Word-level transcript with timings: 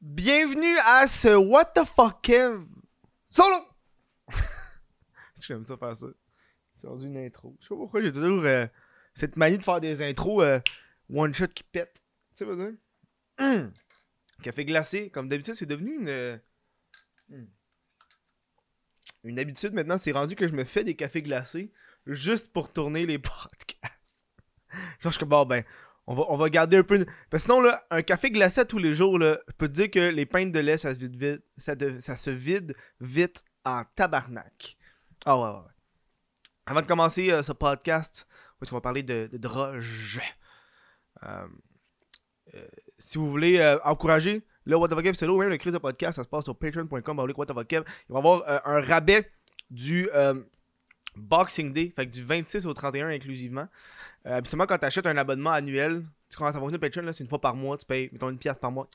Bienvenue 0.00 0.78
à 0.86 1.06
ce 1.06 1.36
What 1.36 1.72
the 1.74 1.84
fuck 1.84 2.32
Solo 3.28 3.56
J'aime 5.46 5.66
ça 5.66 5.76
faire 5.76 5.94
ça. 5.94 6.06
C'est 6.74 6.86
rendu 6.86 7.06
une 7.06 7.18
intro. 7.18 7.54
Je 7.60 7.64
sais 7.64 7.68
pas 7.68 7.76
pourquoi 7.76 8.00
j'ai 8.00 8.10
toujours 8.10 8.42
euh, 8.46 8.66
cette 9.12 9.36
manie 9.36 9.58
de 9.58 9.62
faire 9.62 9.78
des 9.78 10.00
intros 10.02 10.42
euh, 10.42 10.58
one 11.12 11.34
shot 11.34 11.48
qui 11.48 11.64
pète. 11.64 12.02
Tu 12.34 12.38
sais, 12.38 12.46
pas 12.46 12.56
dire? 12.56 12.72
Hum. 13.40 13.72
Café 14.42 14.64
glacé, 14.64 15.10
comme 15.10 15.28
d'habitude, 15.28 15.54
c'est 15.54 15.66
devenu 15.66 15.94
une. 16.00 16.08
euh, 16.08 16.38
hum. 17.30 17.46
Une 19.24 19.38
habitude 19.38 19.74
maintenant, 19.74 19.98
c'est 19.98 20.12
rendu 20.12 20.34
que 20.34 20.48
je 20.48 20.54
me 20.54 20.64
fais 20.64 20.82
des 20.82 20.96
cafés 20.96 21.20
glacés 21.20 21.74
juste 22.06 22.54
pour 22.54 22.72
tourner 22.72 23.04
les 23.04 23.18
podcasts. 23.18 24.24
Genre, 24.72 24.80
je 25.02 25.08
suis 25.10 25.18
comme, 25.18 25.28
bon, 25.28 25.44
ben, 25.44 25.62
on 26.10 26.14
va, 26.14 26.24
on 26.28 26.36
va 26.36 26.50
garder 26.50 26.78
un 26.78 26.82
peu. 26.82 27.06
Parce 27.30 27.44
que 27.44 27.50
sinon, 27.50 27.60
là, 27.60 27.84
un 27.88 28.02
café 28.02 28.32
glacé 28.32 28.66
tous 28.66 28.78
les 28.78 28.94
jours, 28.94 29.16
là, 29.16 29.38
je 29.46 29.52
peux 29.52 29.68
te 29.68 29.74
dire 29.74 29.90
que 29.92 30.10
les 30.10 30.26
pintes 30.26 30.50
de 30.50 30.58
lait, 30.58 30.76
ça 30.76 30.92
se 30.92 30.98
vide 30.98 31.14
vite. 31.14 31.42
Ça, 31.56 32.16
se 32.16 32.30
vide 32.30 32.74
vite 33.00 33.44
en 33.64 33.84
tabarnak. 33.94 34.76
Ah 35.24 35.38
ouais, 35.38 35.44
ouais, 35.44 35.54
ouais. 35.54 35.72
Avant 36.66 36.80
de 36.80 36.86
commencer 36.86 37.30
euh, 37.30 37.44
ce 37.44 37.52
podcast, 37.52 38.26
où 38.60 38.66
qu'on 38.66 38.74
va 38.74 38.80
parler 38.80 39.04
de, 39.04 39.30
de. 39.32 39.48
Euh, 41.22 41.46
euh, 42.54 42.66
si 42.98 43.16
vous 43.16 43.30
voulez 43.30 43.62
encourager 43.84 44.44
le 44.64 44.74
What 44.74 44.88
the 44.88 45.00
Kev 45.00 45.14
solo, 45.14 45.38
même 45.38 45.50
le 45.50 45.58
crise 45.58 45.78
podcast, 45.78 46.16
ça 46.16 46.24
se 46.24 46.28
passe 46.28 46.42
sur 46.42 46.58
patreon.com. 46.58 47.24
Il 47.28 47.34
va 47.34 47.72
y 47.72 48.16
avoir 48.16 48.66
un 48.66 48.80
rabais 48.80 49.30
du 49.70 50.08
Boxing 51.16 51.72
Day, 51.72 51.92
fait 51.94 52.06
que 52.06 52.10
du 52.12 52.22
26 52.22 52.66
au 52.66 52.74
31 52.74 53.08
inclusivement. 53.08 53.66
Euh, 54.26 54.36
habituellement, 54.36 54.66
quand 54.66 54.78
tu 54.78 54.84
achètes 54.84 55.06
un 55.06 55.16
abonnement 55.16 55.50
annuel, 55.50 56.04
tu 56.28 56.36
commences 56.36 56.54
à 56.54 56.58
fonctionner 56.58 56.78
Patreon, 56.78 57.12
c'est 57.12 57.24
une 57.24 57.28
fois 57.28 57.40
par 57.40 57.54
mois, 57.54 57.76
tu 57.76 57.86
payes, 57.86 58.08
mettons, 58.12 58.30
une 58.30 58.38
pièce 58.38 58.58
par 58.58 58.70
mois. 58.70 58.88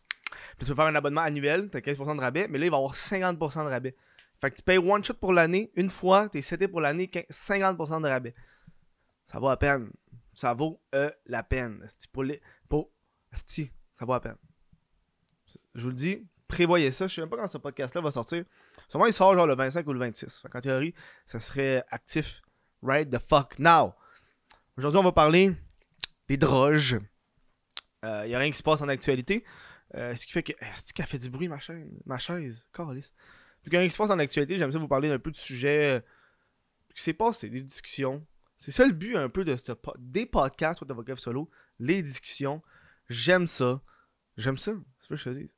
Puis 0.57 0.59
tu 0.59 0.65
peux 0.67 0.75
faire 0.75 0.85
un 0.85 0.95
abonnement 0.95 1.21
annuel, 1.21 1.69
tu 1.69 1.77
as 1.77 1.81
15% 1.81 2.15
de 2.15 2.21
rabais, 2.21 2.47
mais 2.47 2.57
là, 2.59 2.65
il 2.65 2.71
va 2.71 2.77
avoir 2.77 2.93
50% 2.93 3.65
de 3.65 3.69
rabais. 3.69 3.95
Fait 4.41 4.51
que 4.51 4.55
tu 4.55 4.63
payes 4.63 4.77
one 4.77 5.03
shot 5.03 5.15
pour 5.15 5.33
l'année, 5.33 5.71
une 5.75 5.89
fois, 5.89 6.29
tu 6.29 6.37
es 6.37 6.41
seté 6.41 6.67
pour 6.67 6.81
l'année, 6.81 7.07
15 7.07 7.23
50% 7.29 8.01
de 8.01 8.07
rabais. 8.07 8.35
Ça 9.25 9.39
vaut 9.39 9.49
la 9.49 9.57
peine. 9.57 9.91
Ça 10.33 10.53
vaut 10.53 10.81
euh, 10.93 11.09
la 11.25 11.43
peine. 11.43 11.85
Pour 12.11 12.23
les. 12.23 12.41
Pour. 12.69 12.91
ça 13.33 14.05
vaut 14.05 14.13
la 14.13 14.19
peine. 14.19 14.37
Je 15.73 15.81
vous 15.81 15.89
le 15.89 15.95
dis, 15.95 16.27
prévoyez 16.47 16.91
ça. 16.91 17.07
Je 17.07 17.15
sais 17.15 17.21
même 17.21 17.29
pas 17.29 17.37
quand 17.37 17.47
ce 17.47 17.57
podcast-là 17.57 18.01
va 18.01 18.11
sortir. 18.11 18.43
Sûrement, 18.89 19.05
il 19.05 19.13
sort 19.13 19.33
genre 19.33 19.47
le 19.47 19.55
25 19.55 19.85
ou 19.87 19.93
le 19.93 19.99
26. 19.99 20.41
Fait 20.41 20.49
qu'en 20.49 20.61
théorie, 20.61 20.93
ça 21.25 21.39
serait 21.39 21.83
actif 21.89 22.41
right 22.81 23.09
the 23.09 23.19
fuck 23.19 23.57
now. 23.59 23.93
Aujourd'hui, 24.77 24.99
on 24.99 25.03
va 25.03 25.11
parler 25.11 25.55
des 26.27 26.37
droges. 26.37 26.99
Il 28.03 28.27
n'y 28.27 28.35
a 28.35 28.37
rien 28.37 28.51
qui 28.51 28.57
se 28.57 28.63
passe 28.63 28.81
en 28.81 28.87
actualité. 28.87 29.43
Euh, 29.95 30.15
ce 30.15 30.25
qui 30.25 30.33
fait 30.33 30.43
que. 30.43 30.53
Est-ce 30.53 30.93
qu'elle 30.93 31.05
fait 31.05 31.17
du 31.17 31.29
bruit, 31.29 31.47
ma 31.47 31.59
chaîne 31.59 31.89
Ma 32.05 32.17
chaise? 32.17 32.67
Carlis. 32.73 33.11
Vu 33.63 33.69
qu'il 33.69 33.75
a 33.77 33.79
rien 33.79 33.87
qui 33.87 33.93
se 33.93 33.97
passe 33.97 34.11
en 34.11 34.19
actualité, 34.19 34.57
j'aime 34.57 34.71
ça 34.71 34.77
vous 34.79 34.87
parler 34.87 35.09
un 35.09 35.19
peu 35.19 35.31
du 35.31 35.39
sujet. 35.39 35.97
euh, 35.97 36.01
qui 36.93 37.01
s'est 37.01 37.13
passé, 37.13 37.49
des 37.49 37.61
discussions. 37.61 38.25
C'est 38.57 38.71
ça 38.71 38.85
le 38.85 38.93
but 38.93 39.17
un 39.17 39.27
peu 39.27 39.43
de 39.43 39.55
ce 39.57 39.73
des 39.97 40.25
podcasts 40.25 40.83
de 40.83 40.93
Vocab 40.93 41.17
Solo. 41.17 41.49
Les 41.79 42.01
discussions. 42.01 42.61
J'aime 43.09 43.47
ça. 43.47 43.81
J'aime 44.37 44.57
ça. 44.57 44.73
C'est 44.99 45.03
ce 45.05 45.09
que 45.09 45.15
je 45.15 45.29
te. 45.41 45.51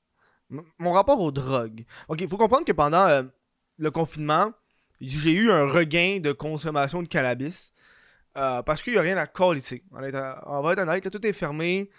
Mon 0.49 0.91
rapport 0.91 1.19
aux 1.19 1.31
drogues. 1.31 1.85
Ok, 2.07 2.21
il 2.21 2.29
faut 2.29 2.37
comprendre 2.37 2.65
que 2.65 2.71
pendant 2.71 3.05
euh, 3.07 3.23
le 3.77 3.91
confinement, 3.91 4.53
j'ai 5.01 5.31
eu 5.31 5.51
un 5.51 5.65
regain 5.69 6.19
de 6.19 6.31
consommation 6.31 7.01
de 7.03 7.07
cannabis. 7.07 7.73
euh, 8.37 8.61
parce 8.63 8.81
qu'il 8.81 8.93
n'y 8.93 8.99
a 8.99 9.01
rien 9.01 9.17
à 9.17 9.27
coller 9.27 9.59
ici. 9.59 9.83
On, 9.91 9.99
va 10.61 10.71
être 10.73 10.79
honnête, 10.79 11.03
là, 11.05 11.11
tout 11.11 11.25
est 11.25 11.33
fermé. 11.33 11.89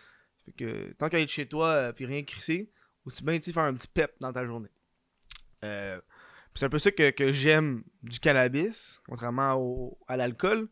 Que 0.56 0.92
tant 0.94 1.10
qu'à 1.10 1.20
être 1.20 1.28
chez 1.28 1.46
toi 1.46 1.68
euh, 1.68 1.92
puis 1.92 2.06
rien 2.06 2.22
crisser, 2.22 2.70
aussi 3.04 3.22
bien 3.22 3.38
faire 3.38 3.64
un 3.64 3.74
petit 3.74 3.88
pep 3.88 4.14
dans 4.18 4.32
ta 4.32 4.46
journée. 4.46 4.70
Euh, 5.62 6.00
c'est 6.54 6.64
un 6.64 6.70
peu 6.70 6.78
ça 6.78 6.90
que, 6.90 7.10
que 7.10 7.32
j'aime 7.32 7.82
du 8.02 8.18
cannabis, 8.18 9.00
contrairement 9.06 9.54
au- 9.56 9.98
à 10.08 10.16
l'alcool. 10.16 10.68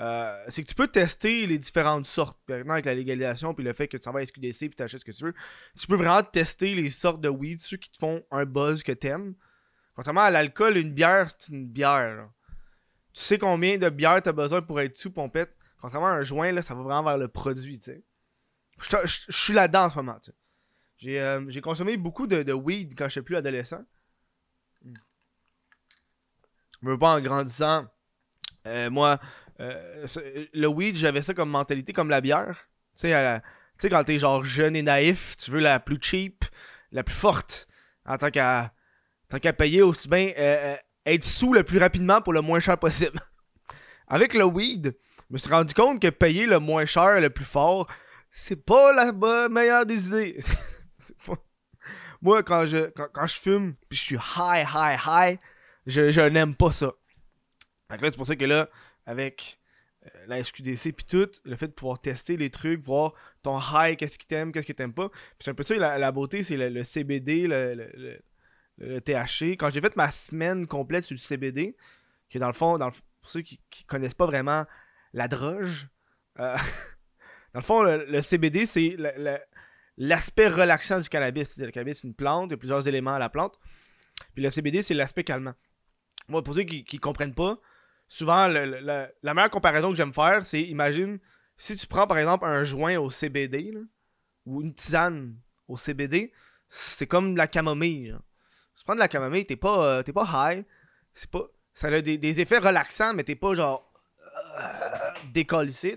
Euh, 0.00 0.44
c'est 0.48 0.62
que 0.62 0.68
tu 0.68 0.74
peux 0.74 0.88
tester 0.88 1.46
les 1.46 1.58
différentes 1.58 2.06
sortes. 2.06 2.38
Maintenant, 2.48 2.74
avec 2.74 2.84
la 2.84 2.94
légalisation, 2.94 3.54
puis 3.54 3.64
le 3.64 3.72
fait 3.72 3.88
que 3.88 3.96
tu 3.96 4.02
s'en 4.02 4.12
vas 4.12 4.20
à 4.20 4.26
SQDC 4.26 4.58
puis 4.58 4.70
t'achètes 4.70 5.00
ce 5.00 5.04
que 5.04 5.12
tu 5.12 5.24
veux, 5.24 5.34
tu 5.78 5.86
peux 5.86 5.96
vraiment 5.96 6.22
tester 6.22 6.74
les 6.74 6.88
sortes 6.88 7.20
de 7.20 7.28
weed, 7.28 7.60
ceux 7.60 7.76
qui 7.76 7.90
te 7.90 7.98
font 7.98 8.24
un 8.30 8.44
buzz 8.44 8.82
que 8.82 8.92
t'aimes. 8.92 9.34
Contrairement 9.94 10.22
à 10.22 10.30
l'alcool, 10.30 10.76
une 10.76 10.92
bière, 10.92 11.30
c'est 11.30 11.52
une 11.52 11.66
bière. 11.66 12.28
Tu 13.12 13.22
sais 13.22 13.38
combien 13.38 13.78
de 13.78 13.88
bière 13.88 14.20
t'as 14.20 14.32
besoin 14.32 14.62
pour 14.62 14.80
être 14.80 14.96
sous 14.96 15.12
pompette. 15.12 15.54
Contrairement 15.80 16.08
à 16.08 16.12
un 16.12 16.22
joint, 16.22 16.50
là, 16.50 16.62
ça 16.62 16.74
va 16.74 16.82
vraiment 16.82 17.04
vers 17.04 17.18
le 17.18 17.28
produit, 17.28 17.78
tu 17.78 17.92
sais. 17.92 18.02
Je 19.04 19.26
suis 19.28 19.52
là-dedans 19.52 19.84
en 19.84 19.90
ce 19.90 19.96
moment, 19.96 20.18
tu 20.20 20.32
euh, 21.06 21.44
j'ai 21.48 21.60
consommé 21.60 21.96
beaucoup 21.96 22.26
de, 22.26 22.52
weed 22.52 22.94
quand 22.96 23.08
j'étais 23.08 23.22
plus 23.22 23.36
adolescent. 23.36 23.84
Je 24.84 26.88
veux 26.88 26.98
pas 26.98 27.14
en 27.14 27.20
grandissant. 27.20 27.86
euh, 28.66 28.90
moi, 28.90 29.20
euh, 29.60 30.06
le 30.52 30.66
weed, 30.66 30.96
j'avais 30.96 31.22
ça 31.22 31.34
comme 31.34 31.50
mentalité, 31.50 31.92
comme 31.92 32.10
la 32.10 32.20
bière. 32.20 32.68
Tu 32.96 33.08
sais, 33.08 33.90
quand 33.90 34.04
t'es 34.04 34.18
genre 34.18 34.44
jeune 34.44 34.76
et 34.76 34.82
naïf, 34.82 35.36
tu 35.36 35.50
veux 35.50 35.60
la 35.60 35.80
plus 35.80 35.98
cheap, 36.00 36.44
la 36.92 37.02
plus 37.02 37.14
forte. 37.14 37.68
En 38.06 38.18
tant 38.18 38.30
qu'à 38.30 38.72
payer 39.56 39.82
aussi 39.82 40.08
bien 40.08 40.32
euh, 40.36 40.74
euh, 40.74 40.76
être 41.06 41.24
sous 41.24 41.54
le 41.54 41.62
plus 41.62 41.78
rapidement 41.78 42.20
pour 42.20 42.32
le 42.32 42.40
moins 42.40 42.60
cher 42.60 42.78
possible. 42.78 43.18
Avec 44.08 44.34
le 44.34 44.44
weed, 44.44 44.96
je 45.28 45.32
me 45.32 45.38
suis 45.38 45.50
rendu 45.50 45.74
compte 45.74 46.00
que 46.00 46.08
payer 46.08 46.46
le 46.46 46.58
moins 46.58 46.84
cher, 46.84 47.20
le 47.20 47.30
plus 47.30 47.44
fort, 47.44 47.88
c'est 48.30 48.64
pas 48.64 48.92
la 48.92 49.48
meilleure 49.48 49.86
des 49.86 50.08
idées. 50.08 50.38
Moi, 52.22 52.42
quand 52.42 52.66
je, 52.66 52.90
quand, 52.90 53.08
quand 53.12 53.26
je 53.26 53.34
fume, 53.34 53.74
puis 53.88 53.98
je 53.98 54.02
suis 54.02 54.16
high, 54.16 54.66
high, 54.74 54.98
high, 55.06 55.38
je, 55.86 56.20
n'aime 56.28 56.54
pas 56.54 56.72
ça. 56.72 56.92
C'est 57.90 58.16
pour 58.16 58.26
ça 58.26 58.34
que 58.34 58.44
là, 58.44 58.68
avec 59.06 59.58
euh, 60.06 60.08
la 60.26 60.42
SQDC 60.42 60.92
puis 60.92 61.06
tout, 61.08 61.30
le 61.44 61.56
fait 61.56 61.68
de 61.68 61.72
pouvoir 61.72 62.00
tester 62.00 62.36
les 62.36 62.50
trucs, 62.50 62.80
voir 62.80 63.14
ton 63.42 63.58
high, 63.58 63.96
qu'est-ce 63.96 64.18
que 64.18 64.24
t'aimes, 64.24 64.52
qu'est-ce 64.52 64.66
que 64.66 64.72
t'aimes 64.72 64.92
pas. 64.92 65.08
Puis 65.08 65.20
c'est 65.40 65.50
un 65.50 65.54
peu 65.54 65.62
ça, 65.62 65.76
la, 65.76 66.12
beauté, 66.12 66.42
c'est 66.42 66.56
le, 66.56 66.84
CBD, 66.84 67.46
le, 67.46 68.20
le, 68.78 69.00
THC. 69.00 69.56
Quand 69.56 69.70
j'ai 69.70 69.80
fait 69.80 69.96
ma 69.96 70.10
semaine 70.10 70.66
complète 70.66 71.04
sur 71.04 71.14
le 71.14 71.20
CBD, 71.20 71.76
qui 72.28 72.38
est 72.38 72.40
dans 72.40 72.48
le 72.48 72.52
fond, 72.52 72.78
pour 72.78 73.30
ceux 73.30 73.40
qui, 73.40 73.60
qui 73.70 73.84
connaissent 73.84 74.14
pas 74.14 74.26
vraiment 74.26 74.66
la 75.12 75.28
droge, 75.28 75.88
euh, 76.40 76.56
dans 77.54 77.60
le 77.60 77.64
fond, 77.64 77.82
le, 77.82 78.20
CBD, 78.20 78.66
c'est 78.66 78.96
l'aspect 79.96 80.48
relaxant 80.48 81.00
du 81.00 81.08
cannabis. 81.08 81.56
Le 81.58 81.70
cannabis, 81.70 82.00
c'est 82.00 82.08
une 82.08 82.14
plante, 82.14 82.48
il 82.48 82.50
y 82.50 82.54
a 82.54 82.58
plusieurs 82.58 82.86
éléments 82.86 83.14
à 83.14 83.18
la 83.18 83.30
plante. 83.30 83.58
Puis 84.34 84.42
le 84.42 84.50
CBD, 84.50 84.82
c'est 84.82 84.94
l'aspect 84.94 85.24
calmant. 85.24 85.54
Moi, 86.28 86.42
pour 86.42 86.54
ceux 86.54 86.62
qui, 86.62 86.84
qui 86.84 86.98
comprennent 86.98 87.34
pas, 87.34 87.58
souvent, 88.14 88.46
la 88.46 89.34
meilleure 89.34 89.50
comparaison 89.50 89.90
que 89.90 89.96
j'aime 89.96 90.12
faire, 90.12 90.46
c'est, 90.46 90.62
imagine, 90.62 91.18
si 91.56 91.76
tu 91.76 91.86
prends 91.88 92.06
par 92.06 92.18
exemple 92.18 92.44
un 92.44 92.62
joint 92.62 92.96
au 92.96 93.10
CBD, 93.10 93.74
ou 94.46 94.62
une 94.62 94.72
tisane 94.72 95.34
au 95.66 95.76
CBD, 95.76 96.32
c'est 96.68 97.08
comme 97.08 97.36
la 97.36 97.48
camomille. 97.48 98.10
là. 98.10 98.20
Si 98.74 98.80
tu 98.80 98.84
prends 98.84 98.94
de 98.94 99.00
la 99.00 99.08
camomille, 99.08 99.46
t'es 99.46 99.56
pas, 99.56 99.84
euh, 99.98 100.02
t'es 100.04 100.12
pas 100.12 100.28
high, 100.32 100.64
c'est 101.12 101.28
pas, 101.30 101.44
ça 101.72 101.88
a 101.88 102.00
des, 102.00 102.40
effets 102.40 102.58
relaxants, 102.58 103.14
mais 103.14 103.24
t'es 103.24 103.34
pas 103.34 103.54
genre 103.54 103.92
euh, 104.60 105.10
décollissé, 105.32 105.96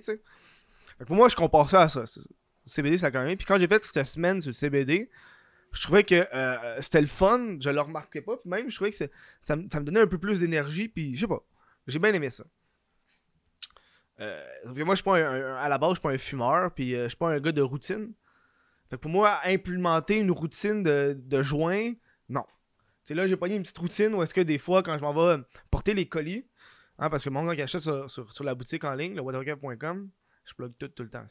pour 1.06 1.16
moi, 1.16 1.30
je 1.30 1.36
compare 1.36 1.70
ça 1.70 1.84
à 1.84 1.88
ça. 1.88 2.04
CBD, 2.66 2.98
c'est 2.98 3.06
la 3.06 3.12
camomille. 3.12 3.36
Puis 3.36 3.46
quand 3.46 3.60
j'ai 3.60 3.68
fait 3.68 3.84
cette 3.84 4.08
semaine 4.08 4.42
sur 4.42 4.50
le 4.50 4.54
CBD, 4.54 5.10
je 5.72 5.84
trouvais 5.84 6.04
que 6.04 6.28
euh, 6.34 6.82
c'était 6.82 7.02
le 7.02 7.08
fun, 7.08 7.58
je 7.60 7.70
le 7.70 7.80
remarquais 7.80 8.22
pas, 8.22 8.38
puis 8.38 8.50
même 8.50 8.72
je 8.72 8.76
trouvais 8.76 8.90
que 8.90 8.98
ça, 8.98 9.56
me- 9.56 9.70
ça 9.70 9.80
me 9.80 9.86
donnait 9.86 10.00
un 10.00 10.08
peu 10.08 10.18
plus 10.18 10.40
d'énergie, 10.40 10.88
puis 10.88 11.14
je 11.14 11.22
sais 11.22 11.28
pas, 11.28 11.44
j'ai 11.88 12.00
bien 12.00 12.14
aimé 12.14 12.30
ça. 12.30 12.44
Euh, 14.20 14.44
moi, 14.84 14.96
je 14.96 14.98
suis 14.98 15.04
pas 15.04 15.18
un- 15.18 15.56
à 15.58 15.70
la 15.70 15.78
base, 15.78 15.92
je 15.92 15.96
suis 15.96 16.02
pas 16.02 16.12
un 16.12 16.18
fumeur, 16.18 16.72
puis 16.74 16.96
euh, 16.96 17.04
je 17.04 17.10
suis 17.10 17.18
pas 17.18 17.30
un 17.30 17.40
gars 17.40 17.52
de 17.52 17.62
routine. 17.62 18.14
Fait 18.90 18.96
que 18.96 19.02
pour 19.02 19.12
moi, 19.12 19.40
implémenter 19.44 20.18
une 20.18 20.32
routine 20.32 20.82
de, 20.82 21.16
de 21.20 21.42
joint, 21.44 21.92
non. 22.30 22.44
Tu 23.04 23.10
sais, 23.10 23.14
là, 23.14 23.28
j'ai 23.28 23.38
pogné 23.38 23.56
une 23.56 23.62
petite 23.62 23.78
routine 23.78 24.14
où 24.16 24.24
est-ce 24.24 24.34
que 24.34 24.42
des 24.42 24.58
fois, 24.58 24.82
quand 24.82 24.98
je 24.98 25.04
m'en 25.04 25.14
vais 25.14 25.44
porter 25.70 25.94
les 25.94 26.08
colis, 26.08 26.48
hein, 26.98 27.10
parce 27.10 27.24
que 27.24 27.30
mon 27.30 27.46
gars 27.46 27.56
qui 27.56 27.62
achète 27.62 27.82
sur, 27.82 28.10
sur- 28.10 28.44
la 28.44 28.56
boutique 28.56 28.84
en 28.86 28.94
ligne, 28.96 29.14
le 29.16 29.22
watercap.com, 29.22 30.10
je 30.46 30.54
plug 30.54 30.74
tout 30.80 30.88
tout 30.88 31.04
le 31.04 31.10
temps. 31.10 31.26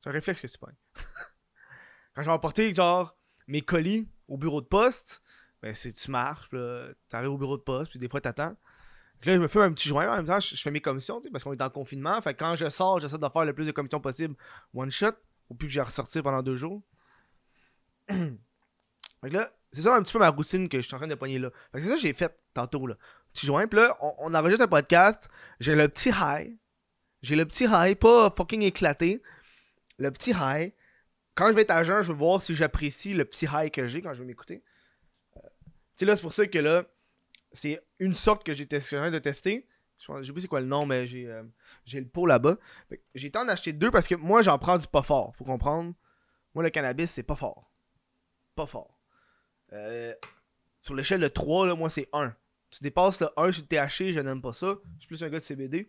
C'est 0.00 0.08
un 0.08 0.12
réflexe 0.12 0.40
que 0.40 0.46
tu 0.46 0.58
pognes. 0.58 0.74
quand 2.14 2.22
je 2.22 2.30
vais 2.30 2.38
porter, 2.38 2.74
genre, 2.74 3.16
mes 3.46 3.60
colis 3.62 4.08
au 4.28 4.38
bureau 4.38 4.60
de 4.60 4.66
poste, 4.66 5.22
ben, 5.60 5.74
c'est 5.74 5.92
tu 5.92 6.10
marches, 6.10 6.48
puis 6.48 6.58
là, 6.58 6.88
t'arrives 7.08 7.30
au 7.30 7.38
bureau 7.38 7.56
de 7.58 7.62
poste, 7.62 7.90
puis 7.90 7.98
des 7.98 8.08
fois, 8.08 8.20
t'attends. 8.20 8.56
Là, 9.24 9.36
je 9.36 9.40
me 9.40 9.46
fais 9.46 9.60
un 9.60 9.72
petit 9.72 9.88
joint, 9.88 10.10
en 10.10 10.16
même 10.16 10.24
temps, 10.24 10.40
je, 10.40 10.56
fais 10.56 10.70
mes 10.70 10.80
commissions, 10.80 11.20
parce 11.30 11.44
qu'on 11.44 11.52
est 11.52 11.62
en 11.62 11.70
confinement. 11.70 12.20
Fait 12.20 12.34
que 12.34 12.40
quand 12.40 12.56
je 12.56 12.68
sors, 12.68 12.98
j'essaie 12.98 13.18
de 13.18 13.28
faire 13.28 13.44
le 13.44 13.52
plus 13.52 13.66
de 13.66 13.70
commissions 13.70 14.00
possible 14.00 14.34
one 14.74 14.90
shot, 14.90 15.12
au 15.48 15.54
plus 15.54 15.68
que 15.68 15.72
j'ai 15.72 15.80
à 15.80 15.84
ressortir 15.84 16.22
pendant 16.22 16.42
deux 16.42 16.56
jours. 16.56 16.82
fait 18.08 18.16
que 19.22 19.28
là, 19.28 19.48
c'est 19.70 19.82
ça 19.82 19.94
un 19.94 20.02
petit 20.02 20.12
peu 20.12 20.18
ma 20.18 20.30
routine 20.30 20.68
que 20.68 20.80
je 20.80 20.86
suis 20.86 20.94
en 20.94 20.98
train 20.98 21.06
de 21.06 21.14
pogner 21.14 21.38
là. 21.38 21.50
Fait 21.70 21.78
que 21.78 21.84
c'est 21.84 21.90
ça 21.90 21.94
que 21.94 22.00
j'ai 22.00 22.12
fait 22.12 22.36
tantôt, 22.52 22.86
là. 22.86 22.96
Petit 23.32 23.46
joint, 23.46 23.66
puis 23.66 23.78
là, 23.78 23.96
on, 24.00 24.12
on 24.18 24.34
enregistre 24.34 24.64
un 24.64 24.68
podcast, 24.68 25.28
j'ai 25.60 25.74
le 25.74 25.88
petit 25.88 26.10
high. 26.10 26.56
J'ai 27.22 27.36
le 27.36 27.46
petit 27.46 27.66
high, 27.70 27.94
pas 27.96 28.30
fucking 28.30 28.62
éclaté. 28.62 29.22
Le 29.98 30.10
petit 30.10 30.32
high. 30.32 30.72
quand 31.36 31.46
je 31.48 31.52
vais 31.52 31.62
être 31.62 31.70
à 31.70 31.84
jeun, 31.84 32.02
je 32.02 32.08
veux 32.08 32.18
voir 32.18 32.42
si 32.42 32.54
j'apprécie 32.54 33.14
le 33.14 33.24
petit 33.24 33.46
high 33.46 33.70
que 33.70 33.86
j'ai 33.86 34.02
quand 34.02 34.12
je 34.14 34.20
vais 34.20 34.26
m'écouter. 34.26 34.64
Euh, 35.36 35.40
tu 35.40 35.70
sais, 35.96 36.04
là, 36.06 36.16
c'est 36.16 36.22
pour 36.22 36.32
ça 36.32 36.46
que 36.46 36.58
là, 36.58 36.84
c'est 37.54 37.80
une 37.98 38.14
sorte 38.14 38.44
que 38.44 38.52
j'ai 38.52 38.64
de 38.64 39.18
tester. 39.18 39.66
Sais 39.96 40.12
pas 40.12 40.20
c'est 40.22 40.48
quoi 40.48 40.60
le 40.60 40.66
nom, 40.66 40.84
mais 40.84 41.06
j'ai 41.06 41.28
euh, 41.28 41.44
j'ai 41.84 42.00
le 42.00 42.08
pot 42.08 42.26
là-bas. 42.26 42.56
J'ai 43.14 43.30
temps 43.30 43.44
d'acheter 43.44 43.72
deux 43.72 43.90
parce 43.90 44.06
que 44.06 44.16
moi, 44.16 44.42
j'en 44.42 44.58
prends 44.58 44.76
du 44.76 44.86
pas 44.86 45.02
fort. 45.02 45.34
Faut 45.36 45.44
comprendre. 45.44 45.94
Moi, 46.54 46.64
le 46.64 46.70
cannabis, 46.70 47.10
c'est 47.10 47.22
pas 47.22 47.36
fort. 47.36 47.70
Pas 48.56 48.66
fort. 48.66 48.98
Euh, 49.72 50.14
sur 50.80 50.94
l'échelle 50.94 51.20
de 51.20 51.28
3, 51.28 51.68
là, 51.68 51.74
moi, 51.74 51.88
c'est 51.88 52.08
1. 52.12 52.34
Tu 52.70 52.82
dépasses 52.82 53.20
le 53.20 53.28
1 53.36 53.52
sur 53.52 53.62
le 53.62 53.68
THC, 53.68 54.12
je 54.12 54.20
n'aime 54.20 54.42
pas 54.42 54.52
ça. 54.52 54.74
Je 54.96 55.00
suis 55.00 55.08
plus 55.08 55.22
un 55.22 55.28
gars 55.28 55.38
de 55.38 55.44
CBD. 55.44 55.88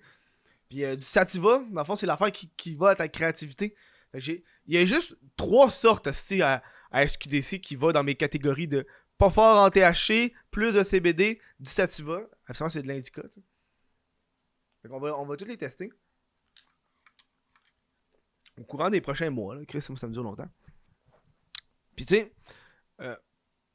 Puis 0.69 0.85
euh, 0.85 0.95
du 0.95 1.01
sativa, 1.01 1.63
dans 1.71 1.81
le 1.81 1.85
fond, 1.85 1.95
c'est 1.95 2.05
l'affaire 2.05 2.31
qui, 2.31 2.49
qui, 2.55 2.75
va 2.75 2.89
à 2.89 2.95
ta 2.95 3.07
créativité. 3.07 3.75
Il 4.13 4.41
y 4.67 4.77
a 4.77 4.85
juste 4.85 5.17
trois 5.35 5.71
sortes 5.71 6.07
à, 6.07 6.63
à 6.91 7.07
SQDC 7.07 7.59
qui 7.59 7.75
va 7.75 7.91
dans 7.91 8.03
mes 8.03 8.15
catégories 8.15 8.67
de 8.67 8.85
pas 9.17 9.29
fort 9.29 9.63
en 9.63 9.69
THC, 9.69 10.33
plus 10.51 10.73
de 10.73 10.83
CBD, 10.83 11.39
du 11.59 11.69
sativa. 11.69 12.21
Absolument, 12.47 12.69
c'est 12.69 12.83
de 12.83 12.87
l'indica. 12.87 13.21
On 14.89 14.99
va, 14.99 15.17
on 15.17 15.25
va 15.25 15.37
tous 15.37 15.45
les 15.45 15.57
tester. 15.57 15.91
Au 18.59 18.63
courant 18.63 18.89
des 18.89 19.01
prochains 19.01 19.29
mois. 19.29 19.55
Là. 19.55 19.65
Chris, 19.65 19.81
ça 19.81 20.07
me 20.07 20.13
dure 20.13 20.23
longtemps. 20.23 20.49
Puis 21.95 22.05
tu 22.05 22.15
sais, 22.15 22.33
euh, 23.01 23.15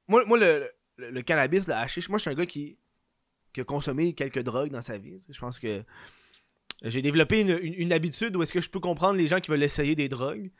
moi, 0.06 0.24
moi 0.26 0.38
le, 0.38 0.70
le, 0.96 1.22
cannabis, 1.22 1.66
le 1.66 1.74
hashish, 1.74 2.08
moi 2.08 2.18
je 2.18 2.22
suis 2.22 2.30
un 2.30 2.34
gars 2.34 2.46
qui, 2.46 2.78
qui 3.52 3.60
a 3.60 3.64
consommé 3.64 4.14
quelques 4.14 4.42
drogues 4.42 4.70
dans 4.70 4.82
sa 4.82 4.98
vie. 4.98 5.18
Je 5.28 5.38
pense 5.38 5.58
que 5.58 5.84
j'ai 6.82 7.02
développé 7.02 7.40
une, 7.40 7.58
une, 7.62 7.92
habitude 7.92 8.36
où 8.36 8.42
est-ce 8.42 8.52
que 8.52 8.60
je 8.60 8.70
peux 8.70 8.80
comprendre 8.80 9.18
les 9.18 9.26
gens 9.26 9.40
qui 9.40 9.50
veulent 9.50 9.62
essayer 9.62 9.94
des 9.94 10.08
drogues. 10.08 10.50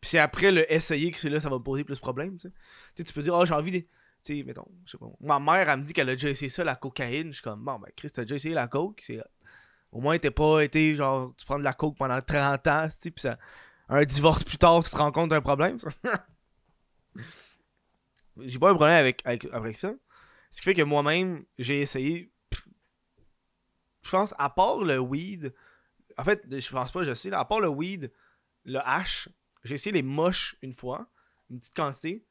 Puis 0.00 0.10
c'est 0.10 0.18
après 0.18 0.52
le 0.52 0.70
essayer 0.72 1.10
que 1.10 1.18
c'est 1.18 1.30
là 1.30 1.40
ça 1.40 1.48
va 1.48 1.58
me 1.58 1.62
poser 1.62 1.84
plus 1.84 1.94
de 1.94 2.00
problèmes. 2.00 2.36
Tu, 2.36 2.48
sais. 2.94 3.04
tu 3.04 3.12
peux 3.12 3.22
dire, 3.22 3.34
oh, 3.34 3.44
j'ai 3.44 3.54
envie 3.54 3.80
de. 3.80 3.86
Ma 5.20 5.38
mère, 5.38 5.68
elle 5.68 5.80
me 5.80 5.84
dit 5.84 5.92
qu'elle 5.92 6.08
a 6.08 6.14
déjà 6.14 6.30
essayé 6.30 6.48
ça, 6.48 6.64
la 6.64 6.76
cocaïne. 6.76 7.28
Je 7.28 7.34
suis 7.34 7.42
comme, 7.42 7.64
bon, 7.64 7.78
ben, 7.78 7.90
Chris, 7.96 8.10
t'as 8.10 8.22
déjà 8.22 8.36
essayé 8.36 8.54
la 8.54 8.68
coke? 8.68 9.00
C'est 9.02 9.20
au 9.94 10.00
moins, 10.00 10.18
t'es 10.18 10.32
pas 10.32 10.62
été, 10.62 10.96
genre, 10.96 11.32
tu 11.36 11.46
prends 11.46 11.58
de 11.58 11.64
la 11.64 11.72
coke 11.72 11.96
pendant 11.96 12.20
30 12.20 12.66
ans, 12.66 12.88
tu 13.00 13.12
ça, 13.16 13.38
un 13.88 14.04
divorce 14.04 14.42
plus 14.42 14.58
tard, 14.58 14.82
tu 14.82 14.90
te 14.90 14.96
rends 14.96 15.12
compte 15.12 15.30
d'un 15.30 15.40
problème, 15.40 15.78
j'ai 18.40 18.58
pas 18.58 18.70
un 18.70 18.74
problème 18.74 18.96
avec, 18.96 19.22
avec, 19.24 19.76
ça. 19.76 19.94
Ce 20.50 20.60
qui 20.60 20.64
fait 20.64 20.74
que 20.74 20.82
moi-même, 20.82 21.44
j'ai 21.58 21.80
essayé. 21.80 22.32
Je 24.02 24.10
pense, 24.10 24.34
à 24.36 24.50
part 24.50 24.82
le 24.82 24.98
weed. 24.98 25.54
En 26.18 26.24
fait, 26.24 26.44
je 26.50 26.70
pense 26.70 26.90
pas, 26.90 27.04
je 27.04 27.14
sais, 27.14 27.32
à 27.32 27.44
part 27.44 27.60
le 27.60 27.68
weed, 27.68 28.12
le 28.64 28.80
hash, 28.80 29.28
j'ai 29.62 29.74
essayé 29.74 29.92
les 29.92 30.02
moches 30.02 30.56
une 30.62 30.74
fois, 30.74 31.06
une 31.50 31.60
petite 31.60 31.74
quantité. 31.74 32.26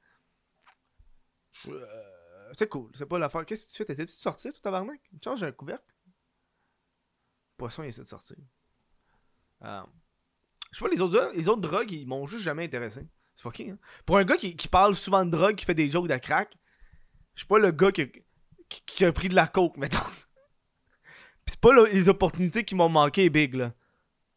Euh, 1.68 2.52
c'est 2.58 2.70
cool, 2.70 2.92
c'est 2.94 3.06
pas 3.06 3.20
l'affaire. 3.20 3.46
Qu'est-ce 3.46 3.68
que 3.68 3.72
tu 3.72 3.78
fais? 3.78 3.86
T'essaies-tu 3.86 4.14
de 4.14 4.20
sortir, 4.20 4.54
tout 4.54 4.62
tabarnak? 4.62 5.00
Tu 5.12 5.18
changes 5.24 5.44
un 5.44 5.52
couvercle? 5.52 5.84
Poisson, 7.58 7.84
il 7.84 7.90
essaie 7.90 8.02
de 8.02 8.08
sortir. 8.08 8.38
Euh, 9.64 9.84
je 10.72 10.78
sais 10.78 10.86
pas, 10.86 10.92
les 10.92 11.02
autres, 11.02 11.32
les 11.36 11.48
autres 11.48 11.62
drogues, 11.62 11.92
ils 11.92 12.08
m'ont 12.08 12.26
juste 12.26 12.44
jamais 12.44 12.66
intéressé. 12.66 13.08
C'est 13.36 13.44
fucking, 13.44 13.72
hein? 13.72 13.78
Pour 14.06 14.18
un 14.18 14.26
gars 14.26 14.38
qui, 14.38 14.56
qui, 14.56 14.68
parle 14.68 14.96
souvent 14.96 15.26
de 15.26 15.32
drogue, 15.32 15.56
qui 15.56 15.66
fait 15.66 15.74
des 15.74 15.90
jokes 15.90 16.08
de 16.08 16.18
crack, 16.18 16.56
je 17.36 17.42
suis 17.42 17.48
pas 17.48 17.60
le 17.60 17.72
gars 17.72 17.92
qui, 17.92 18.12
qui, 18.70 19.06
a 19.06 19.12
pris 19.12 19.30
de 19.30 19.36
la 19.36 19.48
coke, 19.48 19.78
mettons. 19.78 20.00
Pis 21.46 21.54
c'est 21.54 21.60
pas 21.60 21.74
les 21.88 22.10
opportunités 22.10 22.64
qui 22.64 22.76
m'ont 22.76 22.90
manqué, 22.90 23.30
Big, 23.30 23.54
là. 23.56 23.74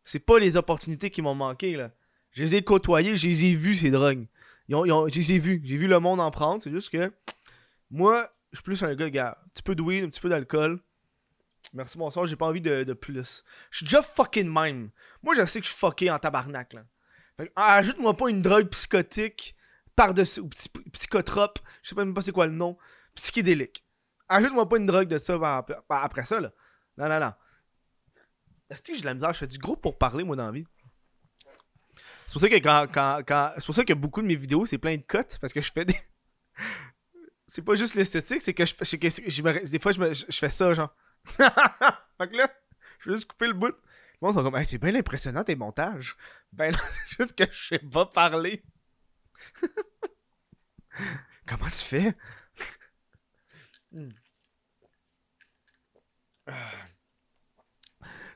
C'est 0.04 0.20
pas 0.20 0.38
les 0.38 0.56
opportunités 0.56 1.10
qui 1.10 1.22
m'ont 1.22 1.34
manqué, 1.34 1.76
là. 1.76 1.90
Je 2.32 2.42
les 2.42 2.56
ai 2.56 2.62
côtoyés, 2.62 3.16
je 3.16 3.28
les 3.28 3.46
ai 3.46 3.54
vus, 3.54 3.76
ces 3.76 3.90
drogues. 3.90 4.26
Ils 4.68 4.74
ont, 4.74 5.06
je 5.08 5.14
les 5.14 5.32
ai 5.32 5.38
vus. 5.38 5.60
J'ai 5.64 5.76
vu 5.76 5.86
le 5.86 6.00
monde 6.00 6.20
en 6.20 6.30
prendre. 6.30 6.62
C'est 6.62 6.70
juste 6.70 6.90
que 6.90 7.12
moi, 7.90 8.28
je 8.52 8.58
suis 8.58 8.64
plus 8.64 8.82
un 8.82 8.94
gars, 8.94 9.10
gars. 9.10 9.38
Un 9.44 9.48
petit 9.48 9.62
peu 9.62 9.74
de 9.74 9.82
weed, 9.82 10.04
un 10.04 10.08
petit 10.08 10.20
peu 10.20 10.28
d'alcool. 10.28 10.80
Merci, 11.72 11.98
bonsoir, 11.98 12.26
j'ai 12.26 12.36
pas 12.36 12.46
envie 12.46 12.60
de, 12.60 12.84
de 12.84 12.92
plus. 12.92 13.44
Je 13.70 13.78
suis 13.78 13.84
déjà 13.84 14.02
fucking 14.02 14.48
même. 14.48 14.90
Moi, 15.22 15.34
je 15.34 15.44
sais 15.44 15.60
que 15.60 15.66
je 15.66 15.70
suis 15.70 15.78
fucké 15.78 16.10
en 16.10 16.18
tabarnak, 16.18 16.72
là. 16.72 16.84
ajoute-moi 17.56 18.16
pas 18.16 18.30
une 18.30 18.40
drogue 18.40 18.68
psychotique 18.68 19.56
par-dessus, 19.94 20.40
ou 20.40 20.48
psychotrope, 20.92 21.58
je 21.82 21.88
sais 21.88 21.94
même 21.94 22.14
pas 22.14 22.22
c'est 22.22 22.32
quoi 22.32 22.46
le 22.46 22.52
nom, 22.52 22.76
psychédélique. 23.14 23.84
Ajoute-moi 24.28 24.68
pas 24.68 24.76
une 24.76 24.86
drogue 24.86 25.08
de 25.08 25.18
ça 25.18 25.64
après 25.88 26.24
ça, 26.24 26.40
là. 26.40 26.52
Non, 26.96 27.08
non, 27.08 27.20
non. 27.20 27.32
Est-ce 28.70 28.82
que 28.82 28.94
j'ai 28.94 29.00
de 29.00 29.06
la 29.06 29.14
misère? 29.14 29.32
Je 29.32 29.38
fais 29.38 29.46
du 29.46 29.58
gros 29.58 29.76
pour 29.76 29.98
parler, 29.98 30.24
moi, 30.24 30.36
dans 30.36 30.46
la 30.46 30.52
vie. 30.52 30.66
C'est 32.26 32.32
pour 32.32 32.40
ça 32.40 32.48
que 32.48 32.56
quand, 32.56 32.86
quand, 32.92 33.22
quand... 33.26 33.52
C'est 33.58 33.66
pour 33.66 33.74
ça 33.74 33.84
que 33.84 33.92
beaucoup 33.92 34.22
de 34.22 34.26
mes 34.26 34.36
vidéos, 34.36 34.66
c'est 34.66 34.78
plein 34.78 34.96
de 34.96 35.02
cotes, 35.02 35.38
parce 35.40 35.52
que 35.52 35.60
je 35.60 35.70
fais 35.70 35.84
des... 35.84 35.96
c'est 37.46 37.62
pas 37.62 37.74
juste 37.74 37.94
l'esthétique, 37.94 38.42
c'est 38.42 38.54
que, 38.54 38.64
je, 38.64 38.74
que 38.74 39.68
des 39.68 39.78
fois, 39.78 39.92
je, 39.92 40.24
je 40.28 40.36
fais 40.36 40.50
ça, 40.50 40.74
genre... 40.74 40.94
fait 41.26 42.28
que 42.28 42.36
là, 42.36 42.48
je 43.00 43.10
vais 43.10 43.16
juste 43.16 43.28
couper 43.28 43.48
le 43.48 43.54
bout. 43.54 43.74
Le 44.20 44.26
monde 44.26 44.34
sont 44.34 44.42
comme, 44.42 44.64
c'est 44.64 44.78
bien 44.78 44.94
impressionnant 44.94 45.44
tes 45.44 45.56
montages. 45.56 46.16
Ben 46.52 46.72
là, 46.72 46.78
c'est 47.08 47.16
juste 47.18 47.36
que 47.36 47.44
je 47.52 47.68
sais 47.68 47.78
pas 47.78 48.06
parler. 48.06 48.62
Comment 51.46 51.66
tu 51.66 51.76
fais? 51.76 52.14
Hmm. 53.92 54.10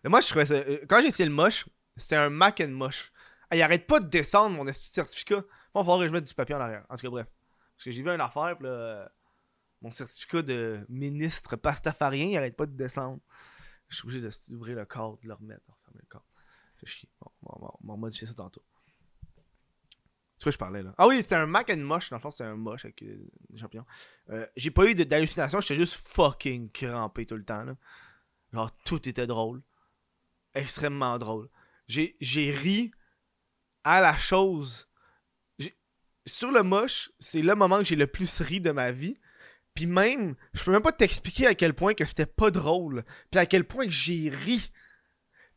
Le 0.03 0.11
moche, 0.11 0.25
je 0.25 0.31
trouvais 0.31 0.47
ça. 0.47 0.55
Euh, 0.55 0.85
quand 0.89 1.01
j'ai 1.01 1.09
essayé 1.09 1.29
le 1.29 1.35
moche, 1.35 1.67
c'était 1.97 2.17
un 2.17 2.31
Mac 2.31 2.61
and 2.61 2.69
moche. 2.69 3.13
Il 3.53 3.63
arrête 3.63 3.87
pas 3.87 4.01
de 4.01 4.09
descendre 4.09 4.57
mon 4.57 4.73
certificat. 4.73 5.43
Bon, 5.75 5.83
il 5.83 5.85
faudrait 5.85 6.05
que 6.05 6.09
je 6.09 6.13
mette 6.13 6.27
du 6.27 6.35
papier 6.35 6.55
en 6.55 6.61
arrière. 6.61 6.85
En 6.89 6.97
tout 6.97 7.03
cas, 7.03 7.11
bref. 7.11 7.27
Parce 7.77 7.85
que 7.85 7.91
j'ai 7.91 8.03
vu 8.03 8.11
une 8.11 8.21
affaire, 8.21 8.57
pis 8.59 8.65
là 8.65 9.11
mon 9.83 9.91
certificat 9.91 10.43
de 10.43 10.85
ministre 10.89 11.57
pastafarien, 11.57 12.27
il 12.27 12.37
arrête 12.37 12.57
pas 12.57 12.67
de 12.67 12.77
descendre. 12.77 13.21
Je 13.89 13.97
suis 13.97 14.05
obligé 14.07 14.29
d'ouvrir 14.51 14.77
le 14.77 14.85
cadre, 14.85 15.19
de 15.23 15.29
le 15.29 15.35
remettre, 15.35 15.63
de 15.67 15.73
refermer 15.73 16.01
le 16.03 16.09
cadre. 16.09 16.27
Fait 16.77 16.87
chier. 16.87 17.09
Bon, 17.21 17.31
on 17.43 17.67
va, 17.89 17.97
modifier 17.97 18.27
ça 18.27 18.35
tantôt. 18.35 18.63
C'est 20.37 20.45
quoi 20.45 20.53
je 20.53 20.59
parlais 20.59 20.83
là? 20.83 20.95
Ah 20.97 21.07
oui, 21.07 21.19
c'était 21.19 21.35
un 21.35 21.47
Mac 21.47 21.71
and 21.71 21.79
Moche. 21.79 22.11
Dans 22.11 22.17
le 22.17 22.21
fond, 22.21 22.31
c'est 22.31 22.45
un 22.45 22.57
moche 22.57 22.85
avec 22.85 23.03
euh, 23.03 23.29
des 23.51 23.59
champignons. 23.59 23.85
Euh, 24.31 24.47
j'ai 24.57 24.71
pas 24.71 24.87
eu 24.87 24.95
d'hallucination, 24.95 25.61
j'étais 25.61 25.77
juste 25.77 25.95
fucking 25.95 26.71
crampé 26.71 27.27
tout 27.27 27.37
le 27.37 27.45
temps. 27.45 27.65
Là. 27.65 27.75
Genre, 28.53 28.71
tout 28.85 29.07
était 29.09 29.27
drôle. 29.27 29.63
Extrêmement 30.55 31.19
drôle. 31.19 31.49
J'ai 31.87 32.17
ri 32.51 32.93
à 33.85 34.01
la 34.01 34.17
chose. 34.17 34.89
Sur 36.27 36.53
le 36.53 36.63
moche, 36.63 37.11
c'est 37.19 37.43
le 37.43 37.55
moment 37.55 37.79
que 37.79 37.85
j'ai 37.85 37.97
le 37.97 38.07
plus 38.07 38.41
ri 38.41 38.61
de 38.61 38.71
ma 38.71 38.93
vie. 38.93 39.19
Puis 39.75 39.87
même, 39.87 40.37
je 40.53 40.63
peux 40.65 40.73
même 40.73 40.83
pas 40.83 40.93
t'expliquer 40.93 41.47
à 41.47 41.55
quel 41.55 41.75
point 41.75 41.95
que 41.95 42.05
c'était 42.05 42.27
pas 42.27 42.51
drôle. 42.51 43.05
Puis 43.31 43.41
à 43.41 43.47
quel 43.47 43.65
point 43.65 43.87
que 43.87 43.91
j'ai 43.91 44.29
ri. 44.29 44.71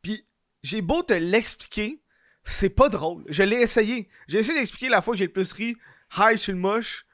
Puis 0.02 0.28
j'ai 0.62 0.82
beau 0.82 1.04
te 1.04 1.14
l'expliquer, 1.14 2.02
c'est 2.46 2.70
pas 2.70 2.90
drôle. 2.90 3.26
Je 3.28 3.44
l'ai 3.44 3.58
essayé. 3.58 4.10
J'ai 4.28 4.40
essayé 4.40 4.58
d'expliquer 4.58 4.90
la 4.90 5.02
fois 5.02 5.14
que 5.14 5.18
j'ai 5.18 5.26
le 5.26 5.34
plus 5.34 5.52
ri. 5.52 5.76
Hi 6.18 6.38
sur 6.38 6.54
le 6.54 6.60
moche. 6.60 7.06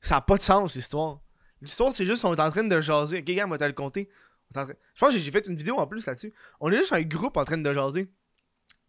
Ça 0.00 0.16
a 0.16 0.20
pas 0.20 0.36
de 0.36 0.42
sens, 0.42 0.74
l'histoire. 0.74 1.20
L'histoire, 1.60 1.92
c'est 1.92 2.06
juste, 2.06 2.24
on 2.24 2.34
est 2.34 2.40
en 2.40 2.50
train 2.50 2.64
de 2.64 2.80
jaser. 2.80 3.18
Ok, 3.18 3.24
gars, 3.24 3.46
moi, 3.46 3.58
t'as 3.58 3.68
le 3.68 3.72
compter. 3.72 4.08
Je 4.54 4.60
pense 4.98 5.14
que 5.14 5.20
j'ai 5.20 5.30
fait 5.30 5.46
une 5.46 5.54
vidéo 5.54 5.78
en 5.78 5.86
plus 5.86 6.04
là-dessus. 6.04 6.34
On 6.60 6.70
est 6.72 6.76
juste 6.78 6.92
un 6.92 7.02
groupe 7.02 7.36
en 7.36 7.44
train 7.44 7.58
de 7.58 7.72
jaser. 7.72 8.12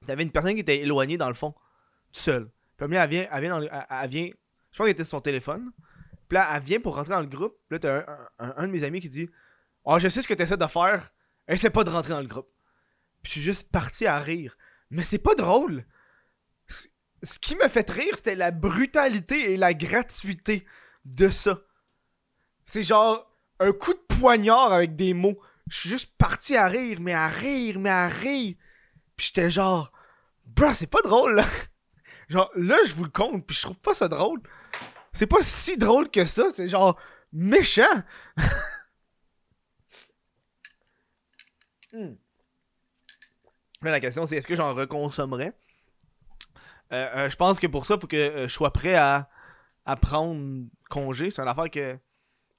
T'avais 0.06 0.24
une 0.24 0.32
personne 0.32 0.54
qui 0.54 0.62
était 0.62 0.80
éloignée 0.80 1.18
dans 1.18 1.28
le 1.28 1.34
fond, 1.34 1.54
seule. 2.12 2.50
Puis 2.78 2.88
elle 2.96 3.10
vient, 3.10 3.28
elle 3.32 3.42
vient, 3.42 3.62
elle 3.62 4.10
vient, 4.10 4.26
je 4.72 4.78
pense 4.78 4.86
qu'elle 4.86 4.90
était 4.90 5.04
sur 5.04 5.18
son 5.18 5.22
téléphone. 5.22 5.72
Puis 6.28 6.36
là, 6.36 6.50
elle 6.56 6.64
vient 6.64 6.80
pour 6.80 6.96
rentrer 6.96 7.14
dans 7.14 7.22
le 7.22 7.28
groupe. 7.28 7.56
Puis 7.70 7.76
là, 7.76 7.80
t'as 7.80 8.14
un, 8.40 8.54
un, 8.58 8.68
de 8.68 8.72
mes 8.72 8.84
amis 8.84 9.00
qui 9.00 9.10
dit 9.10 9.30
Oh, 9.86 10.00
je 10.00 10.08
sais 10.08 10.22
ce 10.22 10.28
que 10.28 10.34
t'essaies 10.34 10.58
de 10.58 10.66
faire. 10.66 11.12
Essaie 11.48 11.70
pas 11.70 11.84
de 11.84 11.90
rentrer 11.90 12.12
dans 12.12 12.22
le 12.22 12.28
groupe. 12.28 12.50
Puis 13.22 13.30
je 13.30 13.32
suis 13.32 13.42
juste 13.42 13.72
parti 13.72 14.06
à 14.06 14.18
rire. 14.20 14.58
Mais 14.90 15.04
c'est 15.04 15.20
pas 15.20 15.36
drôle. 15.36 15.86
Ce 16.68 17.40
qui 17.40 17.56
me 17.56 17.68
fait 17.70 17.90
rire, 17.90 18.14
c'était 18.16 18.36
la 18.36 18.52
brutalité 18.52 19.54
et 19.54 19.58
la 19.58 19.74
gratuité 19.74 20.66
de 21.06 21.30
ça. 21.30 21.62
C'est 22.66 22.84
genre 22.84 23.32
un 23.60 23.72
coup 23.72 23.94
de 23.94 24.16
poignard 24.20 24.74
avec 24.74 24.96
des 24.96 25.14
mots. 25.14 25.40
Je 25.70 25.80
suis 25.80 25.90
juste 25.90 26.12
parti 26.18 26.58
à 26.58 26.68
rire, 26.68 27.00
mais 27.00 27.14
à 27.14 27.28
rire, 27.28 27.80
mais 27.80 27.90
à 27.90 28.08
rire. 28.08 28.56
Puis 29.15 29.27
j'étais 29.27 29.50
genre, 29.50 29.91
bro, 30.46 30.72
c'est 30.74 30.88
pas 30.88 31.01
drôle 31.01 31.36
là. 31.36 31.46
Genre, 32.29 32.50
là, 32.55 32.77
je 32.86 32.93
vous 32.93 33.03
le 33.03 33.10
compte, 33.10 33.46
puis 33.46 33.55
je 33.55 33.63
trouve 33.63 33.77
pas 33.77 33.93
ça 33.93 34.08
drôle 34.08 34.41
c'est 35.13 35.27
pas 35.27 35.41
si 35.41 35.77
drôle 35.77 36.10
que 36.10 36.25
ça, 36.25 36.50
c'est 36.51 36.67
genre 36.67 37.00
méchant. 37.32 38.03
Hmm. 41.96 42.15
la 43.84 44.00
question 44.00 44.25
c'est 44.25 44.38
est-ce 44.38 44.48
que 44.48 44.55
j'en 44.55 44.74
reconsommerais? 44.74 45.53
Euh, 46.91 47.08
euh, 47.15 47.29
Je 47.29 47.36
pense 47.36 47.60
que 47.60 47.67
pour 47.67 47.86
ça, 47.86 47.93
il 47.93 48.01
faut 48.01 48.08
que 48.08 48.17
euh, 48.17 48.48
je 48.48 48.53
sois 48.53 48.74
prêt 48.74 48.96
à, 48.96 49.29
à 49.86 49.96
prendre 49.96 50.65
congé. 50.89 51.29
C'est 51.29 51.43
une 51.43 51.48
affaire 51.48 51.70
que, 51.70 52.00